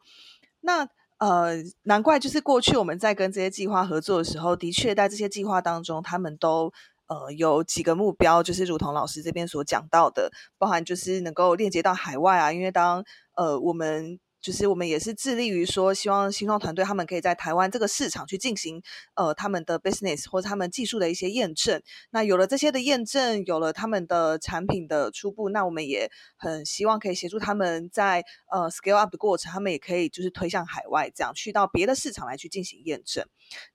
[0.60, 0.88] 那
[1.18, 6.72] 呃，难怪就是过去我们在跟这些计划合作的时候，的确在这些计划当中，他们都。
[7.10, 18.82] 呃，有几个目标，就是如同老师这边所讲到的，包含就是能够链接到海外啊，因为当呃我们就是我们也是致力于说，希望新创团队他们可以在台湾这个市场去进行
[19.14, 21.82] 呃他们的 business 或者他们技术的一些验证。
[22.10, 33.24] 那有了这些的验证，有了他们的产品的初步，那我们也很希望可以协助他们在呃 scale up 的过程，他们也可以就是推向海外，这样去到别的市场来去进行验证。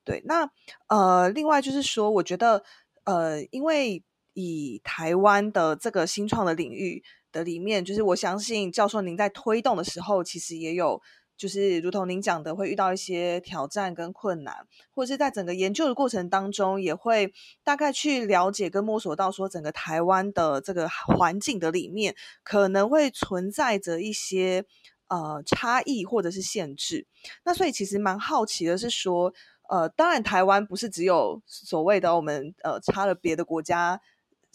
[0.04, 0.50] 对，那
[0.88, 2.64] 呃另外就是说，我觉得。
[3.06, 7.04] 呃，因为以台湾的这个新创的领域
[7.36, 11.02] 的里面，就是我相信教授您在推动的时候，其实也有，
[11.36, 24.64] 就是如同您讲的，会遇到一些挑战跟困难，或者是在整个研究的过程当中，也会大概去了解跟摸索到说，整个台湾的这个环境的里面，可能会存在着一些
[25.10, 27.06] 呃差异或者是限制。
[27.44, 29.34] 那所以其实蛮好奇的是说。
[29.68, 34.00] 呃，当然，台湾不是只有所谓的我们呃差了别的国家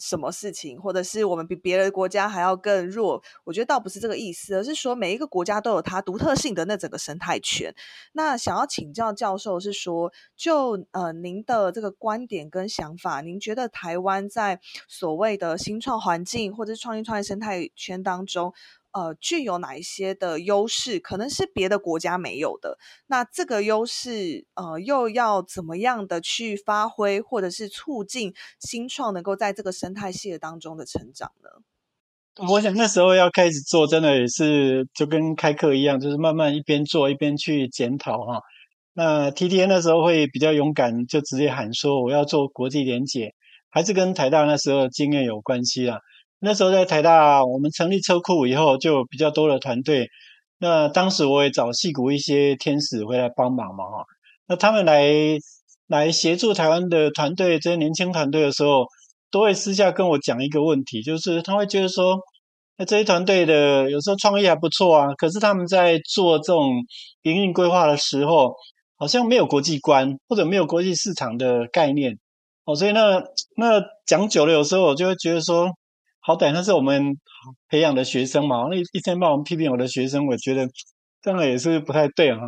[0.01, 3.21] 什么事情，或者是我们比别的国家还要更弱。
[3.43, 7.73] 我觉得倒不是这个意思，而是说每一个国家都有它独特性的那整个生态圈。
[8.13, 18.53] 那想要请教教授是说，就呃您的这个观点跟想法，您觉得台湾在所谓的新创环境或者是创新创业生态圈当中？
[18.91, 22.77] 呃，具有哪一些的优势，可能是别的国家没有的。
[23.07, 31.49] 那这个优势，呃，又要怎么样的去发挥，或者是促进新创能够在这个生态系当中的成长呢？
[32.49, 38.41] 我想那时候要开始做，真的也是就跟开课一样，就是慢慢一边做一边去检讨哈。
[38.93, 43.33] 那 T T N 那时候会比较勇敢，就直接喊说我要做国际联结，
[43.69, 45.99] 还是跟台大那时候经验有关系啊。
[46.43, 50.09] 那时候在台大，我们成立车库以后，就比较多的团队。
[50.57, 54.03] 那当时我也找戏谷一些天使回来帮忙嘛，哈。
[54.47, 55.05] 那他们来
[55.87, 58.85] 来协助台湾的团队，这些年轻团队的时候，
[59.29, 62.17] 都会私下跟我讲一个问题，就是他会觉得说，
[62.77, 66.71] 那这些团队的有时候创意还不错啊，可是他们在做这种
[67.21, 68.51] 营运规划的时候，
[68.97, 72.17] 好像没有国际观，或者没有国际市场的概念。
[72.65, 73.21] 哦，所以那
[73.57, 75.69] 那讲久了，有时候我就会觉得说。
[76.23, 77.17] 好歹那是我们
[77.67, 80.67] 培养的学生嘛，那一天帮我们批评我的学生，我觉得
[81.21, 82.41] 这样也是不太对哈。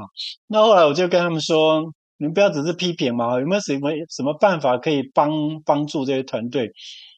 [0.47, 1.81] 那后来我就跟他们说，
[2.17, 5.31] 你们不要只是批评嘛，有没有什么什么办法可以帮
[5.65, 6.71] 帮助这些团队？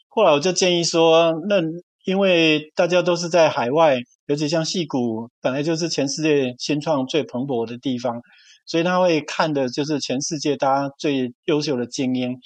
[0.07, 1.57] 后来我就建议说，那
[2.05, 8.21] 因为大家都是在海外，尤其像戏谷本来就是全世界新创最蓬勃的地方，
[8.65, 12.39] 所以他会看的就是全世界大家最优秀的精英。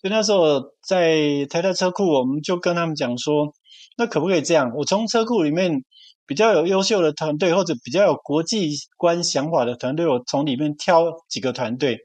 [0.00, 3.52] 所以那时候在台大车库，我们就跟他们讲说，
[3.98, 4.72] 那可不可以这样？
[4.74, 5.84] 我从车库里面
[6.26, 11.98] 比较有优秀的团队，或者比较有国际观想法的团队，我从里面挑几个团队，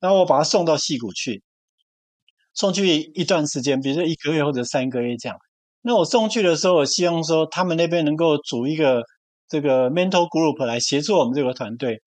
[0.00, 1.42] 然后我把它送到戏谷去，
[2.54, 5.36] 送去一段时间，比如说一个月或者三个月这样。
[5.82, 9.02] 那我送去的时候，我希望说他们那边能够组一个
[9.48, 12.00] 这个 mental group 来协助我们这个团队。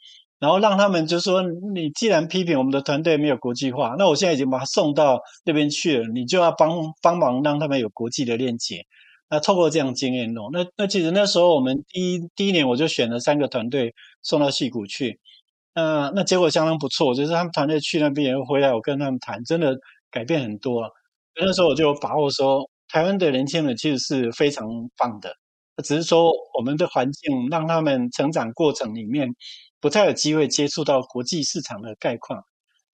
[0.46, 1.42] 然后让他们就说
[1.74, 6.70] ：“你既然批评我们的团队没有国际化，那我现在已经把他送到那边去了，你就要帮
[7.02, 8.86] 帮忙让他们有国际的链接。
[9.28, 15.20] 那透过这样经验哦，那那其实那时候我们第一第一年我就选了三个团队送到戏谷去，
[15.74, 19.76] 那那结果相当不错，就是他们团队去那边回来，我跟他们谈，真的
[20.12, 20.88] 改变很多。
[21.44, 25.34] 那时候我就有把握说，台湾的年轻人其实是非常棒的，
[25.84, 29.28] 只是说我们的环境让他们成长过程里面。”
[29.86, 32.44] 不太有机会接触到国际市场的概况。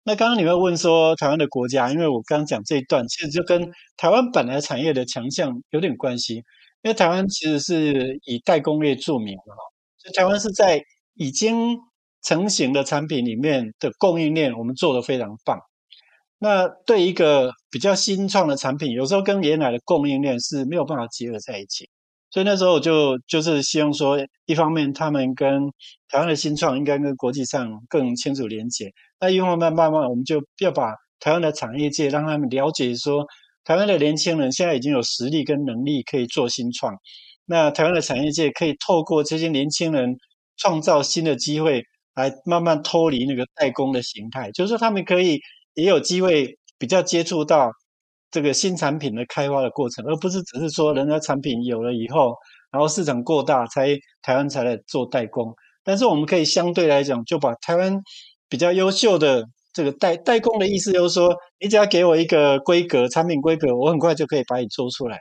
[0.02, 6.42] 那刚刚你会问说台湾的国家，因为我刚讲这一段，其实就跟台湾本来产业的强项有点关系。
[6.82, 9.62] 因为台湾其实是以代工业著名的哈，
[9.98, 10.82] 所以台湾是在
[11.14, 11.78] 已经
[12.22, 15.60] 成型的产品里面的供应链，我们做的非常棒。
[16.40, 21.88] 那对一个比较新创的产品，有时候跟原来的供应链是没有办法结合在一起。
[22.30, 24.16] 所以那时候我就就是希望说，
[24.46, 25.66] 一方面他们跟
[26.08, 33.26] 台湾的新创应该跟国际上更清楚连接，那一方面慢慢我们就要把台湾的产业界让他们了解说，
[33.64, 36.94] 台湾的年轻人现在已经有实力跟能力可以做新创，
[37.46, 40.16] 那台湾的产业界可以透过这些年轻人
[40.56, 41.82] 创造新的机会，
[42.14, 45.40] 来慢慢脱离那个代工的形态，就是说他们可以
[45.74, 47.72] 也有机会比较接触到。
[48.30, 52.34] 这个新产品的开发的过程，而不是只是说人家产品有了以后，
[52.70, 53.88] 然后市场过大才
[54.22, 55.52] 台湾才来做代工。
[55.82, 58.00] 但是我们可以相对来讲，就把台湾
[58.48, 65.18] 比较优秀的这个代代工的意思，就是说，你只要给我一个规格产品规格，我很快就可以把你做出来。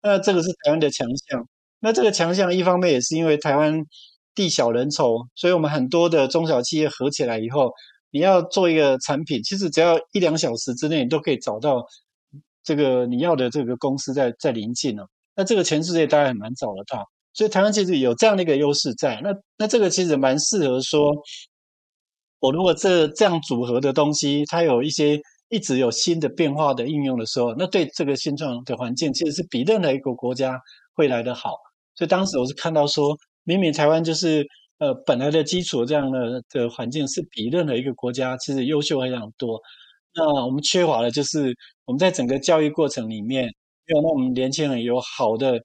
[0.00, 1.46] 那这个是台湾的强项。
[1.80, 3.84] 那这个强项一方面也是因为台湾
[4.34, 7.72] 地小人稠，所以我们很多的中小企业合起来以后，
[8.10, 11.84] 你要做一个产品，其实只要一两小时之内，你都可以找到。
[12.68, 15.02] 这个你要的这个公司在在临近呢，
[15.34, 17.02] 那这个全世界大概很难找得到，
[17.32, 19.18] 所以台湾其实有这样的一个优势在。
[19.24, 21.10] 那那这个其实蛮适合说，
[22.40, 30.60] 我如果这这样组合的东西，它有一些一直有新的变化的应用的时候，那对这个新创的环境其实是比任何一个国家
[30.92, 31.54] 会来得好。
[31.94, 39.58] 所以当时我是看到说，明明台湾就是呃本来的基础这样的的环境是比任何一个国家其实优秀非常多。
[40.18, 41.54] 那我们缺乏的就是
[41.84, 43.44] 我们在整个教育过程里面，
[43.86, 45.60] 没有让我们年轻人有好的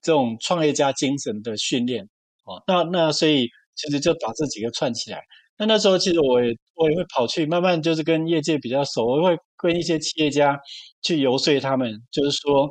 [0.00, 2.08] 这种创业家精神的训练
[2.44, 2.62] 哦。
[2.66, 5.20] 那那所以其实就把这几个串起来。
[5.58, 10.58] 那那时候其实我也我也会跑去慢慢就是跟业界比较熟，我会跟一些企业家
[11.02, 12.70] 去游说他们，就是说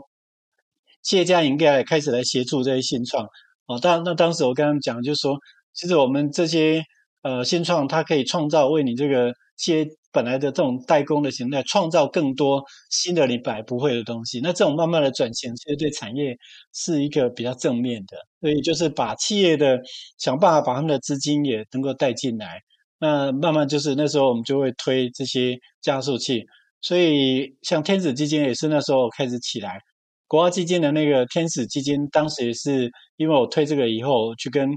[1.03, 3.27] 企业家应该开始来协助这些新创
[3.67, 3.79] 哦。
[3.79, 5.38] 当那当时我跟他们讲，就是说
[5.73, 6.81] 其实我们这些
[7.21, 9.87] 呃新创，它可以创造为你这个企业。
[10.13, 16.35] 本来的这种代工的形态，创造更多新的你本来不会的东西，那这种慢慢的转型，其实对产业
[16.73, 18.17] 是一个比较正面的。
[18.41, 19.79] 所以就是把企业的
[20.17, 22.59] 想办法把他们的资金也能够带进来，
[22.99, 26.43] 那慢慢就是那时候我们就会推这些加速器。
[26.81, 29.77] 所以像天使基金也是那时候开始起来，
[30.25, 34.67] 国家基金的那个天使基金，当时也是因为我推这个以后，去跟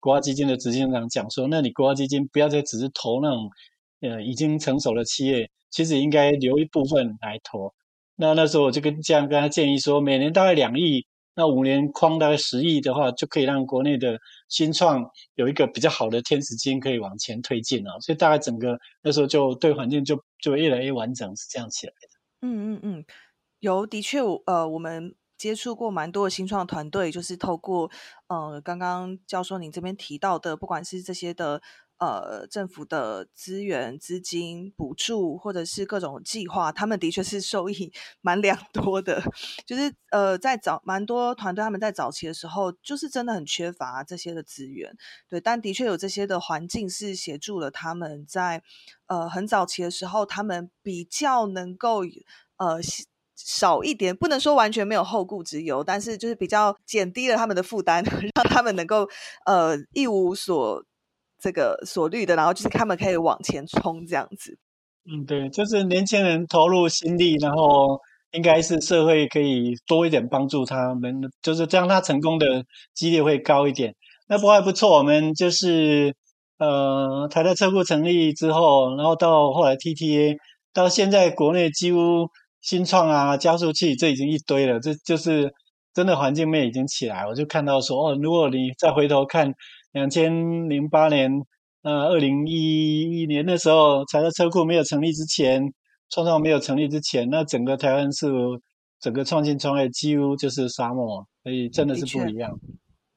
[0.00, 3.48] 国家基金的执行长讲说，那你国家基金不要再只是投那种。
[4.00, 7.74] 呃，已经成熟的企业，其实应该留一部分来投。
[8.14, 17.98] 那那时候我就跟这样跟他建议说，每年大概两亿，那五年框大概十亿的话，就可以让国内的新创有一个比较好的天使金可以往前推进啊。
[18.00, 22.08] 所以大概整个那时候就对环境就就越来越完整，是这样起来的。
[22.42, 23.04] 嗯嗯嗯，
[23.60, 27.90] 有的确，呃，我们接触过蛮多的新创团队，就是透过
[28.28, 31.60] 呃刚刚教授您这边提到的，不管是这些的。
[31.98, 39.20] 呃，政府的资源、资金补助，或者是各种计划，他们的确是受益 蛮良多的。
[39.66, 44.96] 就是呃，在早蛮多团队他们在早期的时候，就是真的很缺乏这些的资源。
[45.28, 48.62] 对，但的确有这些的环境是协助了他们在
[49.08, 52.02] 呃很早期的时候，他们比较能够
[52.58, 52.78] 呃
[53.34, 58.04] 少一点，不能说完全没有后顾之忧，但是就是比较减低了他们的负担，
[58.36, 59.08] 让他们能够
[59.46, 60.84] 呃一无所。
[61.38, 64.58] 这个所虑的，然后就是他们可以往前冲这样子。
[65.10, 67.98] 嗯，对，就是年轻人投入心力，然后
[68.32, 72.64] 应该是社会可以多一点帮助他们，就是这样，他成功的
[72.94, 73.94] 几率会高一点。
[74.28, 76.14] 那不还不错，我们就是
[76.58, 80.36] 呃，台大车库成立之后，然后到后来 TTA，
[80.74, 82.28] 到现在国内几乎
[82.60, 85.50] 新创啊、加速器这已经一堆了，这就是
[85.94, 87.26] 真的环境面已经起来。
[87.26, 89.54] 我就看到说，哦，如果你再回头看
[89.92, 91.30] 两千零八年、
[91.82, 95.62] 呃二零一一年的时候，财德车库没有成立之前，
[96.10, 98.26] 创创没有成立之前，那整个台湾是
[99.00, 102.58] 整个创新创业几乎就是沙漠，所以真的是不一样。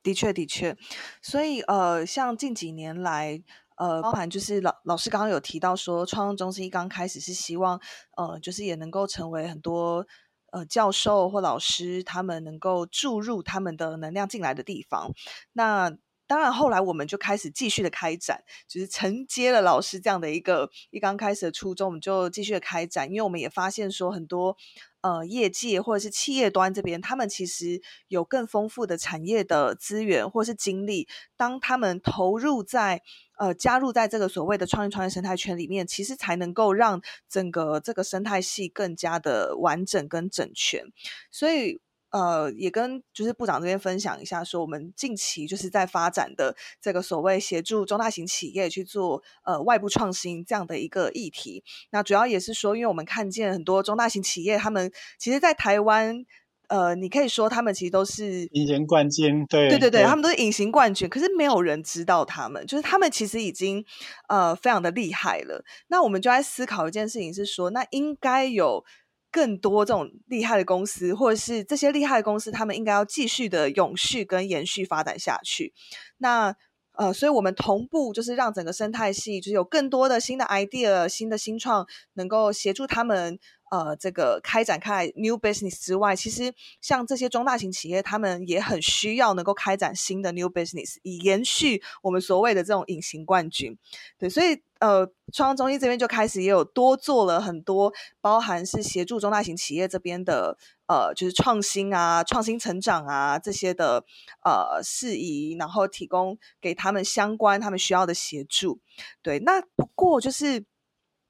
[0.04, 0.76] 的确，的确，
[1.22, 3.40] 所以呃，像近几年来，
[3.78, 7.80] 呃，包含就是老老师刚刚有提到说，创创中心刚开始是希望，
[8.18, 10.06] 呃，就是也能够成为很多
[10.52, 15.12] 呃教授或老师他们能够注入他们的能量进来的地方。
[15.54, 15.96] 那
[16.32, 24.56] 当然，后来我们就开始继续的开展，就是承接了老师这样的一个一刚开始的初衷，我们就继续的开展，因为我们也发现说很多。
[25.04, 31.08] 呃，业界或者是企业端这边，他们其实有更丰富的产业的资源或是精力。
[31.36, 33.02] 当他们投入在
[33.40, 40.86] 呃加入在这个所谓的创业创业生态圈里面，其实才能够让整个这个生态系更加的完整跟整全。
[41.32, 41.82] 所以。
[42.12, 51.64] 呃，也跟就是部长这边分享一下，说我们近期就是在发展的这个所谓协助中大型企业去做呃外部创新这样的一个议题。
[51.92, 56.26] 那主要也是说，因为我们看见很多中大型企业，他们其实，在台湾，
[56.68, 63.86] 呃，你可以说他们其实都是隐形冠军，对对对对，他们都是隐形冠军，可是没有人知道他们，就是他们其实已经
[64.28, 65.64] 呃非常的厉害了。
[65.88, 68.84] 那我们就在思考一件事情，是说，那应该有。
[69.32, 75.74] 更多这种厉害的公司，或者是这些厉害的公司，他们应该要继续的永续跟延续发展下去。
[76.18, 76.56] 那
[76.94, 83.40] 呃，所以我们同步就是让整个生态系，就是有更多的新的 idea、新的新创，能够协助他们。
[83.72, 93.78] 呃，这个开展开 new business 之外，其实像这些中大型企业，他们也很需要能够开展新的 new business，以延续我们所谓的这种隐形冠军。
[94.18, 100.58] 对，所以呃，创中心这边就开始也有多做了很多，包含是协助中大型企业这边的
[100.88, 104.04] 呃，就是创新啊、创新成长啊这些的
[104.44, 108.82] 呃事宜，然后提供给他们相关他们需要的协助。
[109.22, 110.66] 对，那不过就是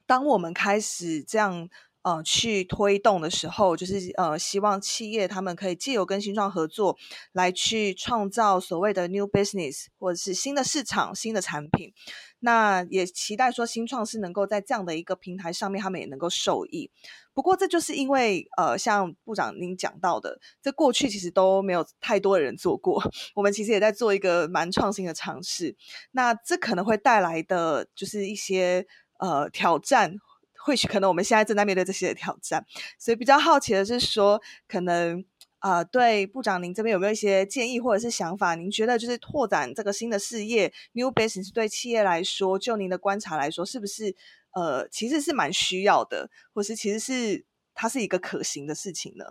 [0.08, 1.70] 当我们开始这样。
[2.04, 6.98] 呃，去推动的时候，就是呃，希望企业他们可以借由跟新创合作，
[7.32, 11.94] 来去创造所谓的 new business 或者是新的市场、新的产品。
[12.40, 16.90] 那也期待说新创是能够在这样的一个平台上面，他们也能够受益。
[17.36, 23.00] 不过，这就是因为呃，像部长您讲到的，这过去其实都没有太多的人做过。
[23.36, 25.76] 我们其实也在做一个蛮创新的尝试。
[26.14, 28.88] 那这可能会带来的就是一些
[29.20, 30.16] 呃挑战。
[30.64, 32.64] 或许可能我们现在正在面对这些挑战，
[33.00, 35.26] 所以比较好奇的是说，可能
[35.60, 38.56] 啊，对部长您这边有没有一些建议或者是想法？
[38.56, 44.16] 您觉得就是拓展这个新的事业 （new business） 对企业来说，就您的观察来说，是不是
[44.54, 49.26] 呃其实是蛮需要的，或是其实是它是一个可行的事情呢？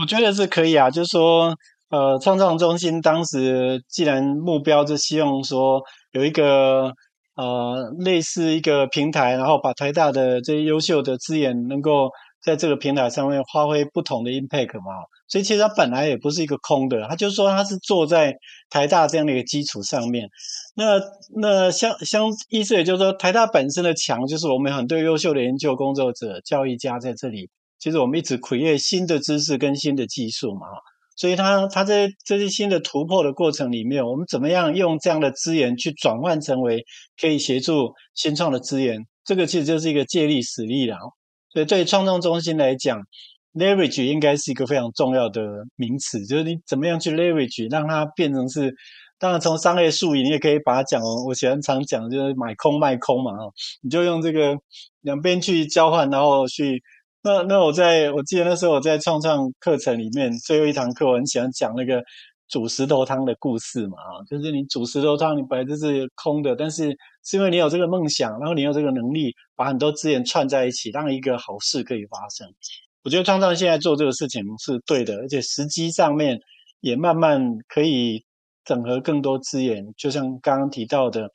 [0.00, 1.56] 我觉得是可以啊，就是说，
[1.88, 5.82] 呃，创创中心当时既然目标就希望说
[6.12, 6.94] 有一个。
[7.40, 12.10] 呃，类似一个平台，然后把台大的这些优秀的资源，能够
[12.44, 14.92] 在这个平台上面发挥不同的 impact 嘛。
[15.26, 18.34] 所以其实它本来也不是一个空的，它就是说它是坐在
[18.68, 20.28] 台大这样的一个基础上面。
[20.74, 21.00] 那
[21.40, 27.48] 那相相意思也就是说，台大本身的强就是我们很多优秀的研究工作者、教育家在这里。
[27.78, 30.66] 其实我们一直培育新的知识跟新的技术嘛。
[31.20, 36.82] 所以，他他在这些新的突破的过程里面，我们怎么样用这样的资源去转换成为
[37.20, 39.06] 可以协助新创的资源？
[39.22, 40.96] 这个其实就是一个借力使力了。
[41.52, 42.98] 所以，对创创中心来讲
[43.52, 45.42] ，leverage 应该是一个非常重要的
[45.76, 48.74] 名词，就是你怎么样去 leverage，让它变成是，
[49.18, 53.52] 当然从商业术语，你也可以把它讲，我喜欢常讲就是买空卖空嘛，哦，
[53.82, 54.56] 你就用这个
[55.02, 56.82] 两边去交换，然后去。
[57.22, 62.02] 那那我在我记得那时候我在创创课程里面最后一堂课，我很喜欢讲那个
[62.48, 72.48] 煮石头汤的故事嘛啊，就是你煮石头汤，你本来就是空的，但是是因为你有这个梦想，然后你有这个能力，把很多资源串在一起，让一个好事可以发生。
[73.04, 76.38] 我觉得创创现在做这个事情是对的，而且时机上面
[76.80, 78.24] 也慢慢可以
[78.64, 81.28] 整合更多资源，就像刚刚提到的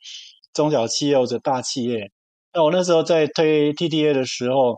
[0.52, 2.10] 中小企业或者大企业。
[2.52, 4.76] 那我那时候在推 TTA 的时候。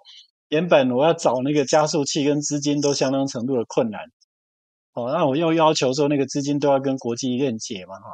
[0.48, 4.00] 原本我要找那个加速器跟资金都相当程度的困难，
[4.94, 8.10] 哦，那我又要求说那个资金都要跟国际链接嘛，哈，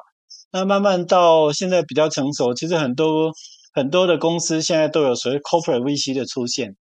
[0.50, 3.32] 那慢慢到现在比较成熟，其实很多
[3.72, 6.74] 很多的公司现在都有所谓 corporate VC 的出现，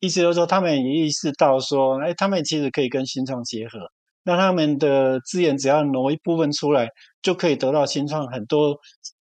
[0.00, 3.78] 意思就是说他们也意识到说，哎，他们其实可以跟新创结合，
[4.24, 6.88] 那他们的资源只要挪一部分出来，
[7.20, 8.74] 就可以得到新创很多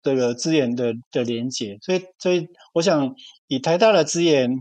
[0.04, 2.46] 这个资源的的连接，所以所以
[2.76, 3.16] 我想
[3.48, 4.52] 以台大的资源。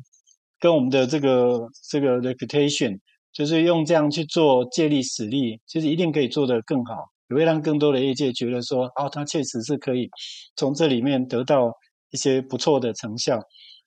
[0.62, 1.58] 跟我们的这个
[1.90, 2.96] 这个 reputation，
[3.32, 6.94] 就是用这样去做借力使力，其实一定可以做得更好，
[7.30, 10.08] 也会让更多的业界觉得说，哦，他确实是可以
[10.54, 11.72] 从这里面得到
[12.12, 13.40] 一些不错的成效。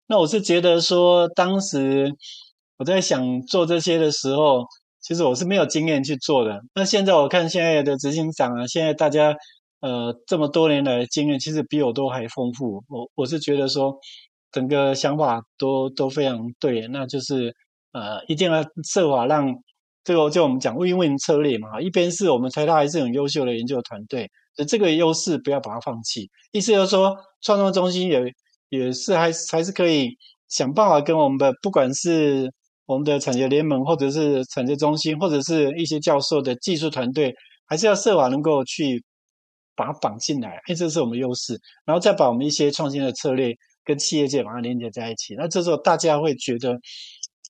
[0.05, 2.13] 那我是觉得说，当时
[2.77, 4.65] 我在想做这些的时候，
[4.99, 6.59] 其实我是没有经验去做的。
[6.75, 9.33] 那现在我看现在的执行长啊，现在大家。
[9.81, 12.83] 呃，这么多年来的经验，其实比我都还丰富。
[12.87, 13.95] 我我是觉得说，
[14.55, 17.53] 整个想法都都非常对，那就是
[17.91, 19.53] 呃，一定要设法让
[20.01, 21.81] 这个就我们讲 win-win 策略嘛。
[21.81, 24.31] 一边是我们台大还是很优秀的研究团队，
[24.65, 26.29] 这个优势不要把它放弃。
[26.53, 28.33] 意思就是说，创作中心也
[28.69, 32.49] 也是还还是可以想办法跟我们的不管是
[32.85, 37.35] 我们的产业联盟，或者是产业中心，或者是一些教授的技术团队，
[37.65, 39.03] 还是要设法能够去。
[39.77, 43.53] 把它绑进来，哎，这是我们优势，然后再把我们一些创新的策略
[43.85, 45.35] 跟企业界把它连接在一起。
[45.35, 46.77] 那这时候大家会觉得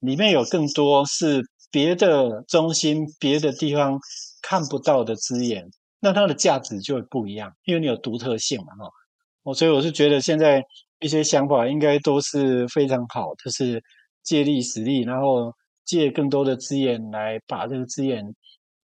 [0.02, 3.98] 里面有更多是别的中心、别的地方
[4.42, 5.66] 看不到的资源，
[6.00, 8.92] 那它的价值就会不一样，因为你有独特性嘛，哈。
[9.44, 10.64] 我所以我是觉得现在
[11.00, 13.82] 一些想法应该都是非常好，就是
[14.22, 15.52] 借力使力，然后
[15.86, 18.24] 借更多的资源来把这个资源。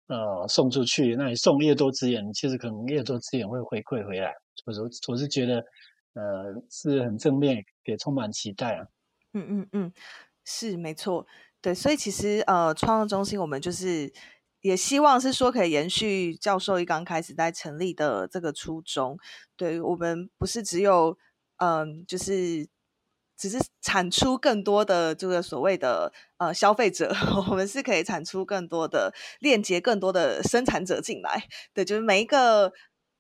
[0.08, 4.34] 呃，送出去，那你送越多资源，其实可能越多资源会回馈回来。
[4.66, 5.64] 我是我是觉得，
[6.14, 8.88] 呃，是很正面，也充满期待啊。
[9.34, 9.94] 嗯嗯嗯，
[10.46, 11.26] 是没错，
[11.62, 14.12] 对，所以其实呃，创作中心我们就是
[14.62, 19.18] 也希望是说可以延续教授一刚开始在成立的这个初衷。
[19.56, 21.18] 对我们不是只有
[21.58, 22.68] 嗯，就是。
[23.38, 27.12] 只是产出更多的这个所谓的呃消费者，
[27.50, 31.42] 我们是可以产出更多的链接，更多的生产者进来。
[31.74, 32.72] 对，就是每一个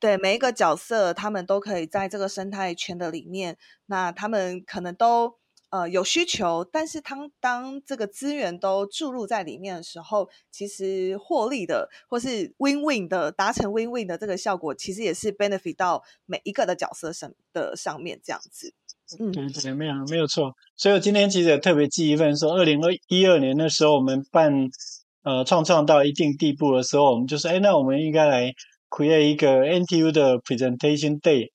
[0.01, 3.57] 对每一个角色，他们都可以在这个生态圈的里面。
[3.85, 5.35] 那他们可能都
[5.69, 18.73] 呃有需求，但是当当这个资源都注入在里面的时候，其实获利的或是 win win 的达成 win win 的这个效果，其实也是 benefit 到每一个的角色上的上面这样子。
[19.19, 20.55] 嗯，对对，没有没有错。
[20.75, 24.69] 所以我今天其实也特别记一份，说二零二一二年的时候，我们办
[25.23, 28.53] 呃创创到一定地步的时候，我们就说，哎，那我们应该来
[28.91, 31.47] create 一个 NTU 的 presentation day。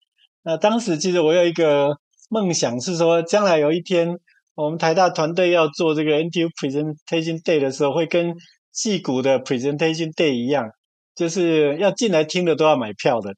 [0.42, 4.18] 那当时其实我有一个梦想是说，将来有一天
[4.56, 8.34] 我们台大团队要做这个 NTU presentation day 的时候，会跟
[8.72, 10.70] 戏骨的 presentation day 一样，
[11.14, 13.30] 就是要进来听的都要买票的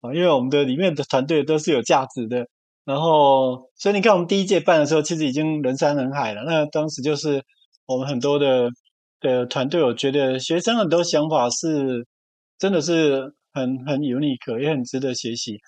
[0.00, 2.46] 啊，因为我们的里面的团队都是有价值的。
[2.84, 6.42] 然后，所以你看，我们第一届办的时候，其实已经人山人海了。
[6.44, 7.40] 那当时就是
[7.86, 8.68] 我们很多的
[9.20, 12.06] 的团队，我觉得学生很多想法是
[12.58, 15.58] 真的是很很 unique，也很值得学习。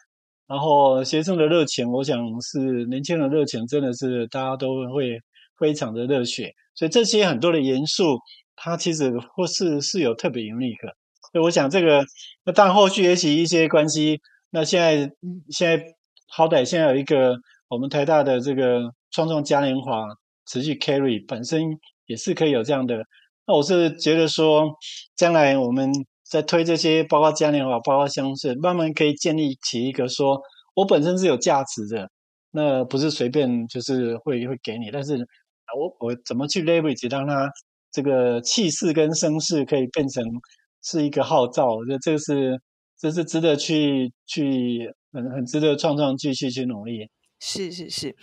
[0.47, 5.19] 然后学生的热情，我想是年轻人的热情，真的是大家都会
[5.59, 6.53] 非常的热血。
[6.75, 8.19] 所以这些很多的元素，
[8.57, 10.93] 它其实或是是有特别 unique。
[11.33, 12.05] 所以我想这个，
[12.45, 14.21] 那当然后续也许一些关系。
[14.51, 15.13] 那现在
[15.51, 15.85] 现在。
[16.27, 17.37] 好歹现在有一个
[17.69, 20.05] 我们台大的这个创创嘉年华
[20.47, 21.63] 持续 carry，本身
[22.07, 22.97] 也是可以有这样的。
[23.47, 24.69] 那我是觉得说，
[25.15, 25.93] 将来我们
[26.35, 30.41] 在推这些，包括嘉年华、包括相似，慢慢可以建立起一个说，
[30.75, 32.11] 我本身是有价值的，
[32.51, 35.17] 那不是随便就是会会给你，但是
[35.79, 37.49] 我我怎么去 leverage 让它
[37.93, 40.25] 这个气势跟声势可以变成
[40.83, 42.61] 是一个号召，我觉得这个是
[42.99, 44.93] 这是值得去去。
[45.15, 47.09] 很很值得创创继续去努力，
[47.39, 48.17] 是是是。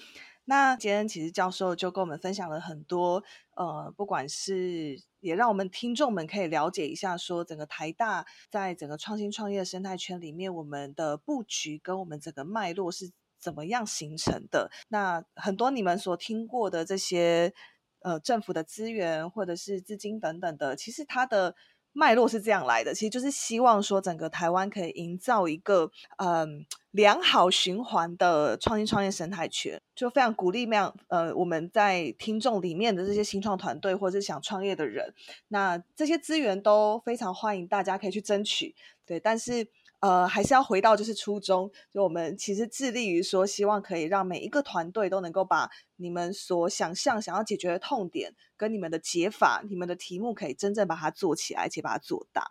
[0.52, 3.24] 那今天其实教授就跟我们分享了很多，
[3.56, 14.70] 呃，不管是也让我们听众们可以了解一下，说整个台大在整个创新创业生态圈里面，我们的布局跟我们整个脉络是怎么样形成的。
[14.89, 17.54] 那很多你们所听过的这些，
[18.02, 21.56] 呃，政府的资源或者是资金等等的，其实它的。
[21.93, 35.14] 脉络是这样来的，其实就是希望说整个台湾可以营造一个嗯良好循环的创新创业生态圈，就非常鼓励那样呃我们在听众里面的这些新创团队或者是想创业的人，
[35.48, 38.76] 那这些资源都非常欢迎大家可以去争取，
[39.06, 39.68] 对，但是。
[40.02, 52.50] 呃，还是要回到就是初衷，就我们其实致力于说，希望可以让每一个团队都能够把你们所想象、想要解决的痛点，跟你们的解法、你们的题目，可以真正把它做起来，而且把它做大。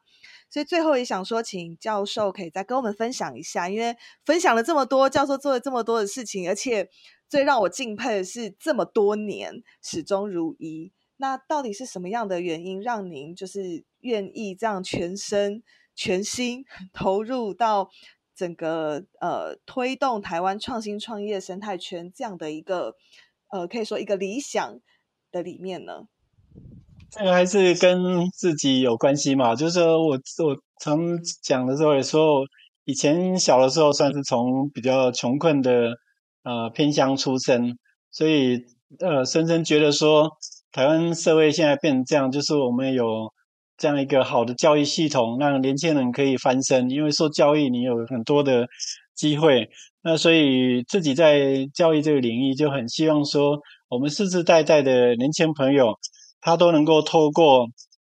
[0.51, 6.91] 所以最后也想说，请教授可以再跟我们分享一下，因为分享了这么多，教授做了这么多的事情，而且
[7.29, 10.93] 最让我敬佩的是这么多年始终如一。
[11.17, 15.63] 那到底是什么样的原因，让您就是愿意这样全身？
[15.97, 17.91] 全心投入到
[18.35, 22.97] 整个呃推动台湾创新创业生态圈这样的一个
[23.49, 24.81] 呃可以说一个理想
[25.31, 26.09] 的里面呢？
[27.11, 29.55] 这个还是跟自己有关系嘛。
[29.55, 30.99] 就是说我我常
[31.43, 32.43] 讲的时候也说，
[32.85, 35.97] 以前小的时候算是从比较穷困的
[36.45, 37.77] 呃偏乡出身，
[38.11, 38.61] 所以
[39.01, 40.31] 呃深深觉得说，
[40.73, 43.33] 台湾社会现在变成这样，就是我们有
[43.77, 46.89] 这样一个好的教育系统，让年轻人可以翻身。
[46.91, 48.67] 因为受教育，你有很多的
[49.15, 49.69] 机会。
[50.03, 53.59] 那所以自己在教育这个领域，就很希望说，
[53.89, 55.99] 我们世世代代的年轻朋友。
[56.41, 57.69] 他都能够透过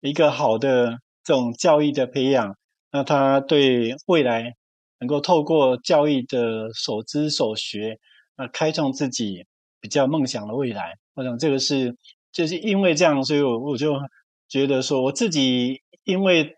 [0.00, 2.56] 一个好的这种教育的培养，
[2.90, 4.54] 那他对未来
[4.98, 7.98] 能够透过教育的所知所学，
[8.36, 9.44] 那开创自己
[9.80, 10.94] 比较梦想的未来。
[11.14, 11.96] 我想这个是
[12.32, 13.98] 就是因为这样，所以我我就
[14.48, 16.56] 觉得说，我自己因为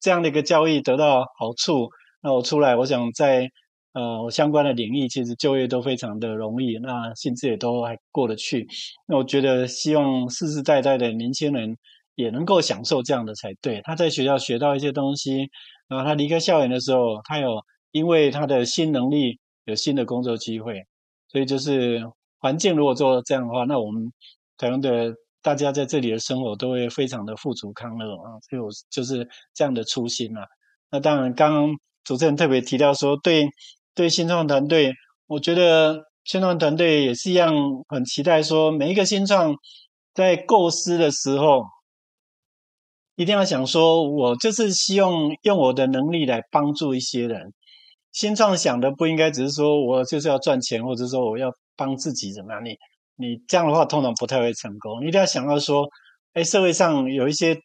[0.00, 1.88] 这样的一个教育得到好处，
[2.22, 3.50] 那我出来，我想在。
[3.92, 8.68] 呃，相关的领域其实就业都非常的容易，那薪资也都还过得去。
[9.08, 11.76] 那我觉得，希望世世代代的年轻人
[12.14, 13.80] 也能够享受这样的才对。
[13.82, 15.50] 他在学校学到一些东西，
[15.88, 20.84] 然后他离开校园的时候，他有因为他的新能力有新的工作机会。
[21.26, 22.00] 所以就是
[22.38, 24.12] 环境如果做到这样的话，那我们
[24.56, 25.12] 台湾的
[25.42, 28.38] 大家在这里的生活都会非常的富足康乐啊。
[28.48, 30.46] 所以我就是这样的初心啊。
[30.92, 33.48] 那当然，刚刚主持人特别提到说，对。
[33.94, 34.92] 对新创团队，
[35.26, 37.52] 我觉得新创团队也是一样，
[37.88, 39.54] 很期待说每一个新创
[40.14, 41.64] 在构思的时候，
[43.16, 45.12] 一定要想说，我就是希望
[45.42, 47.52] 用我的能力来帮助一些人。
[48.12, 52.64] 新创想的不应该只是说我就是要赚钱，或者说我要帮自己怎么样？
[52.64, 52.76] 你
[53.16, 55.02] 你这样的话通常不太会成功。
[55.02, 55.88] 你一定要想到说，
[56.32, 57.56] 哎，社会上有一些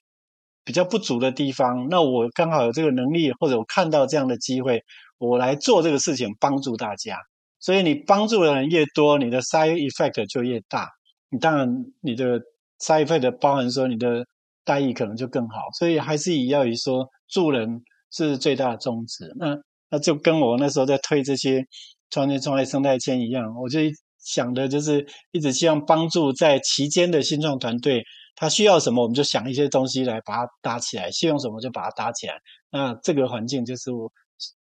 [0.64, 4.84] 比较不足的地方，那我刚好有这个能力，或者我看到这样的机会。
[5.18, 7.18] 我来做这个事情，帮助大家。
[7.58, 10.90] 所以你帮助的人越多，你的 side effect 就越大。
[11.30, 11.68] 你当然，
[12.02, 12.40] 你的
[12.80, 14.24] side effect 包含说你的
[14.64, 15.62] 待遇可能就更好。
[15.80, 19.34] 所以还是以要以说助人是最大的宗旨。
[19.38, 19.58] 那
[19.90, 21.66] 那就跟我那时候在推这些
[22.12, 23.80] 创业创业生态圈一样，我就
[24.20, 28.04] 想的就是一直希望帮助在期间的新创团队，
[28.36, 32.36] 他需要什么，我们就想一些东西来把它搭起来；希望什么就把它搭起来。
[32.70, 33.90] 那这个环境就是。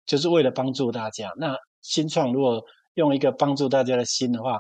[0.07, 1.33] 就是为了帮助大家。
[1.37, 2.63] 那新创如果
[2.95, 4.59] 用一个帮助大家的心的话，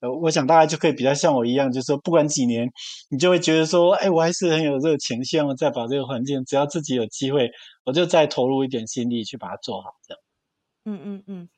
[0.00, 2.68] 呃，我想大家就可以比较像我一样，就是说不管几年，
[3.10, 7.50] 你就会觉得说，哎，我还是很有热情，希望再把这个环境，只要自己有机会，
[7.84, 9.90] 我就再投入一点心力去把它做好。
[10.06, 10.22] 这样。
[10.86, 11.48] 嗯嗯嗯，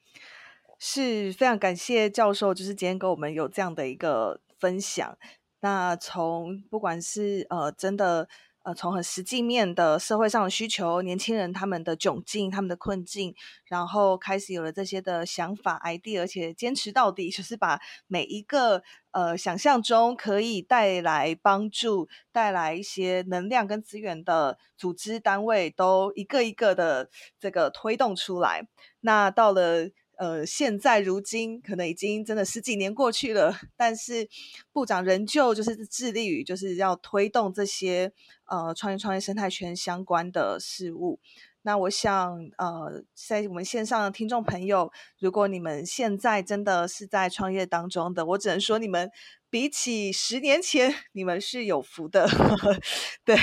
[0.79, 5.17] 是非常感谢教授，就是今天跟我们有这样的一个分享。
[5.61, 8.29] 那从不管是呃，真的。
[8.67, 13.33] 呃，从很实际面的社会上的需求，年轻人他们的窘境、他们的困境，
[13.65, 27.09] 然后开始有了这些的想法、idea，而且坚持到底，就是把每一个呃想象中可以带来帮助、带来一些能量跟资源的组织单位，都一个一个的
[27.39, 28.67] 这个推动出来。
[28.99, 29.91] 那到了。
[30.17, 34.29] 呃，现在如今可能已经真的十几年过去了，但是
[34.73, 38.13] 部长仍旧就是致力于就是要推动这些
[38.47, 41.21] 呃创业创业生态圈相关的事物。
[41.63, 49.11] 那我想呃，在我们线上的听众朋友，如果你们现在真的是在创业当中的，我只能说你们。
[49.57, 52.29] 比起十年前， 你们是有福的，
[53.25, 53.35] 对，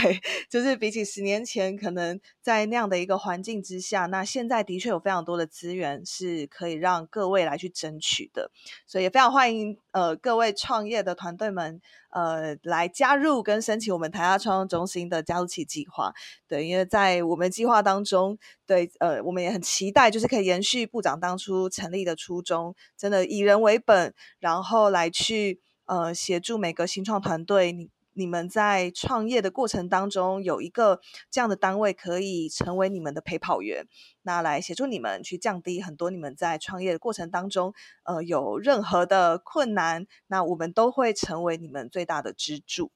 [0.48, 8.52] 就是比起十年前，可能在那样的一个环境之下，那现在的确有非常多的资源是可以让各位来去争取的，
[8.86, 16.14] 所以也非常欢迎呃各位创业的团队们呃来加入跟申请我们台下创业中心的加入器计划，
[16.48, 18.38] 对，因为在我们计划当中，
[18.68, 25.60] 对，呃，我们也很期待就是可以延续部长当初成立的初衷，真的以人为本，然后来去。
[25.86, 33.88] 呃，协助每个新创团队，你你们在创业的过程当中，有一个这样的单位可以成为你们的陪跑员，
[34.22, 37.74] 那来协助你们去降低很多你们在创业的过程当中，
[38.04, 42.92] 呃，有任何的困难，那我们都会成为你们最大的支柱。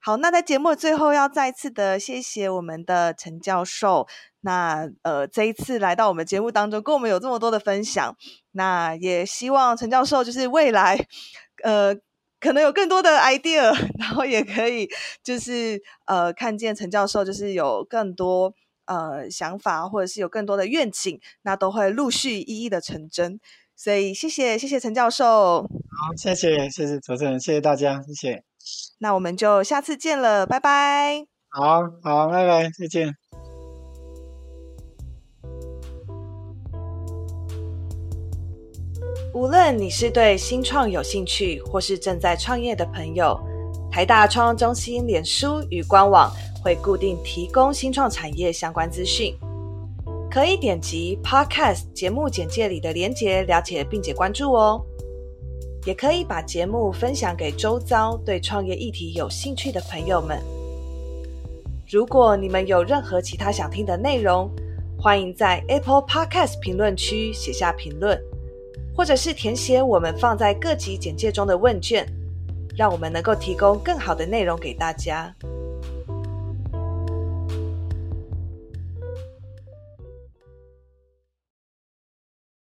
[0.00, 4.08] 好，那在节目的最后，要再次的谢谢我们的陈教授，
[4.40, 8.16] 那呃，这一次来到我们节目当中，跟我们有这么多的分享，
[8.50, 11.06] 那也希望陈教授就是未来，
[11.62, 11.94] 呃。
[12.40, 14.88] 可能有更多的 idea， 然后也可以
[15.22, 18.54] 就是呃看见陈教授就是有更多
[18.86, 23.40] 呃想法，或者是有更多的愿景，那都会陆续一一的成真。
[23.76, 28.42] 所以谢谢谢谢陈教授，好谢谢谢谢主持人，谢谢大家，谢谢。
[28.98, 31.24] 那我们就下次见了，拜拜。
[31.48, 33.27] 好好，拜拜，再见。
[39.34, 43.38] 无论你是对新创有兴趣，或是正在创业的朋友，
[43.90, 49.36] 台大创中心脸书与官网会固定提供新创产业相关资讯，
[50.30, 54.82] 可以点击 Podcast 节目简介里的连结了解并且关注哦。
[55.84, 60.42] 也可以把节目分享给周遭对创业议题有兴趣的朋友们。
[61.86, 64.50] 如果你们有任何其他想听的内容，
[64.98, 68.20] 欢迎在 Apple Podcast 评论区写下评论，
[68.98, 72.04] 或者是填写我们放在各级简介中的问卷，
[72.76, 75.32] 让我们能够提供更好的内容给大家。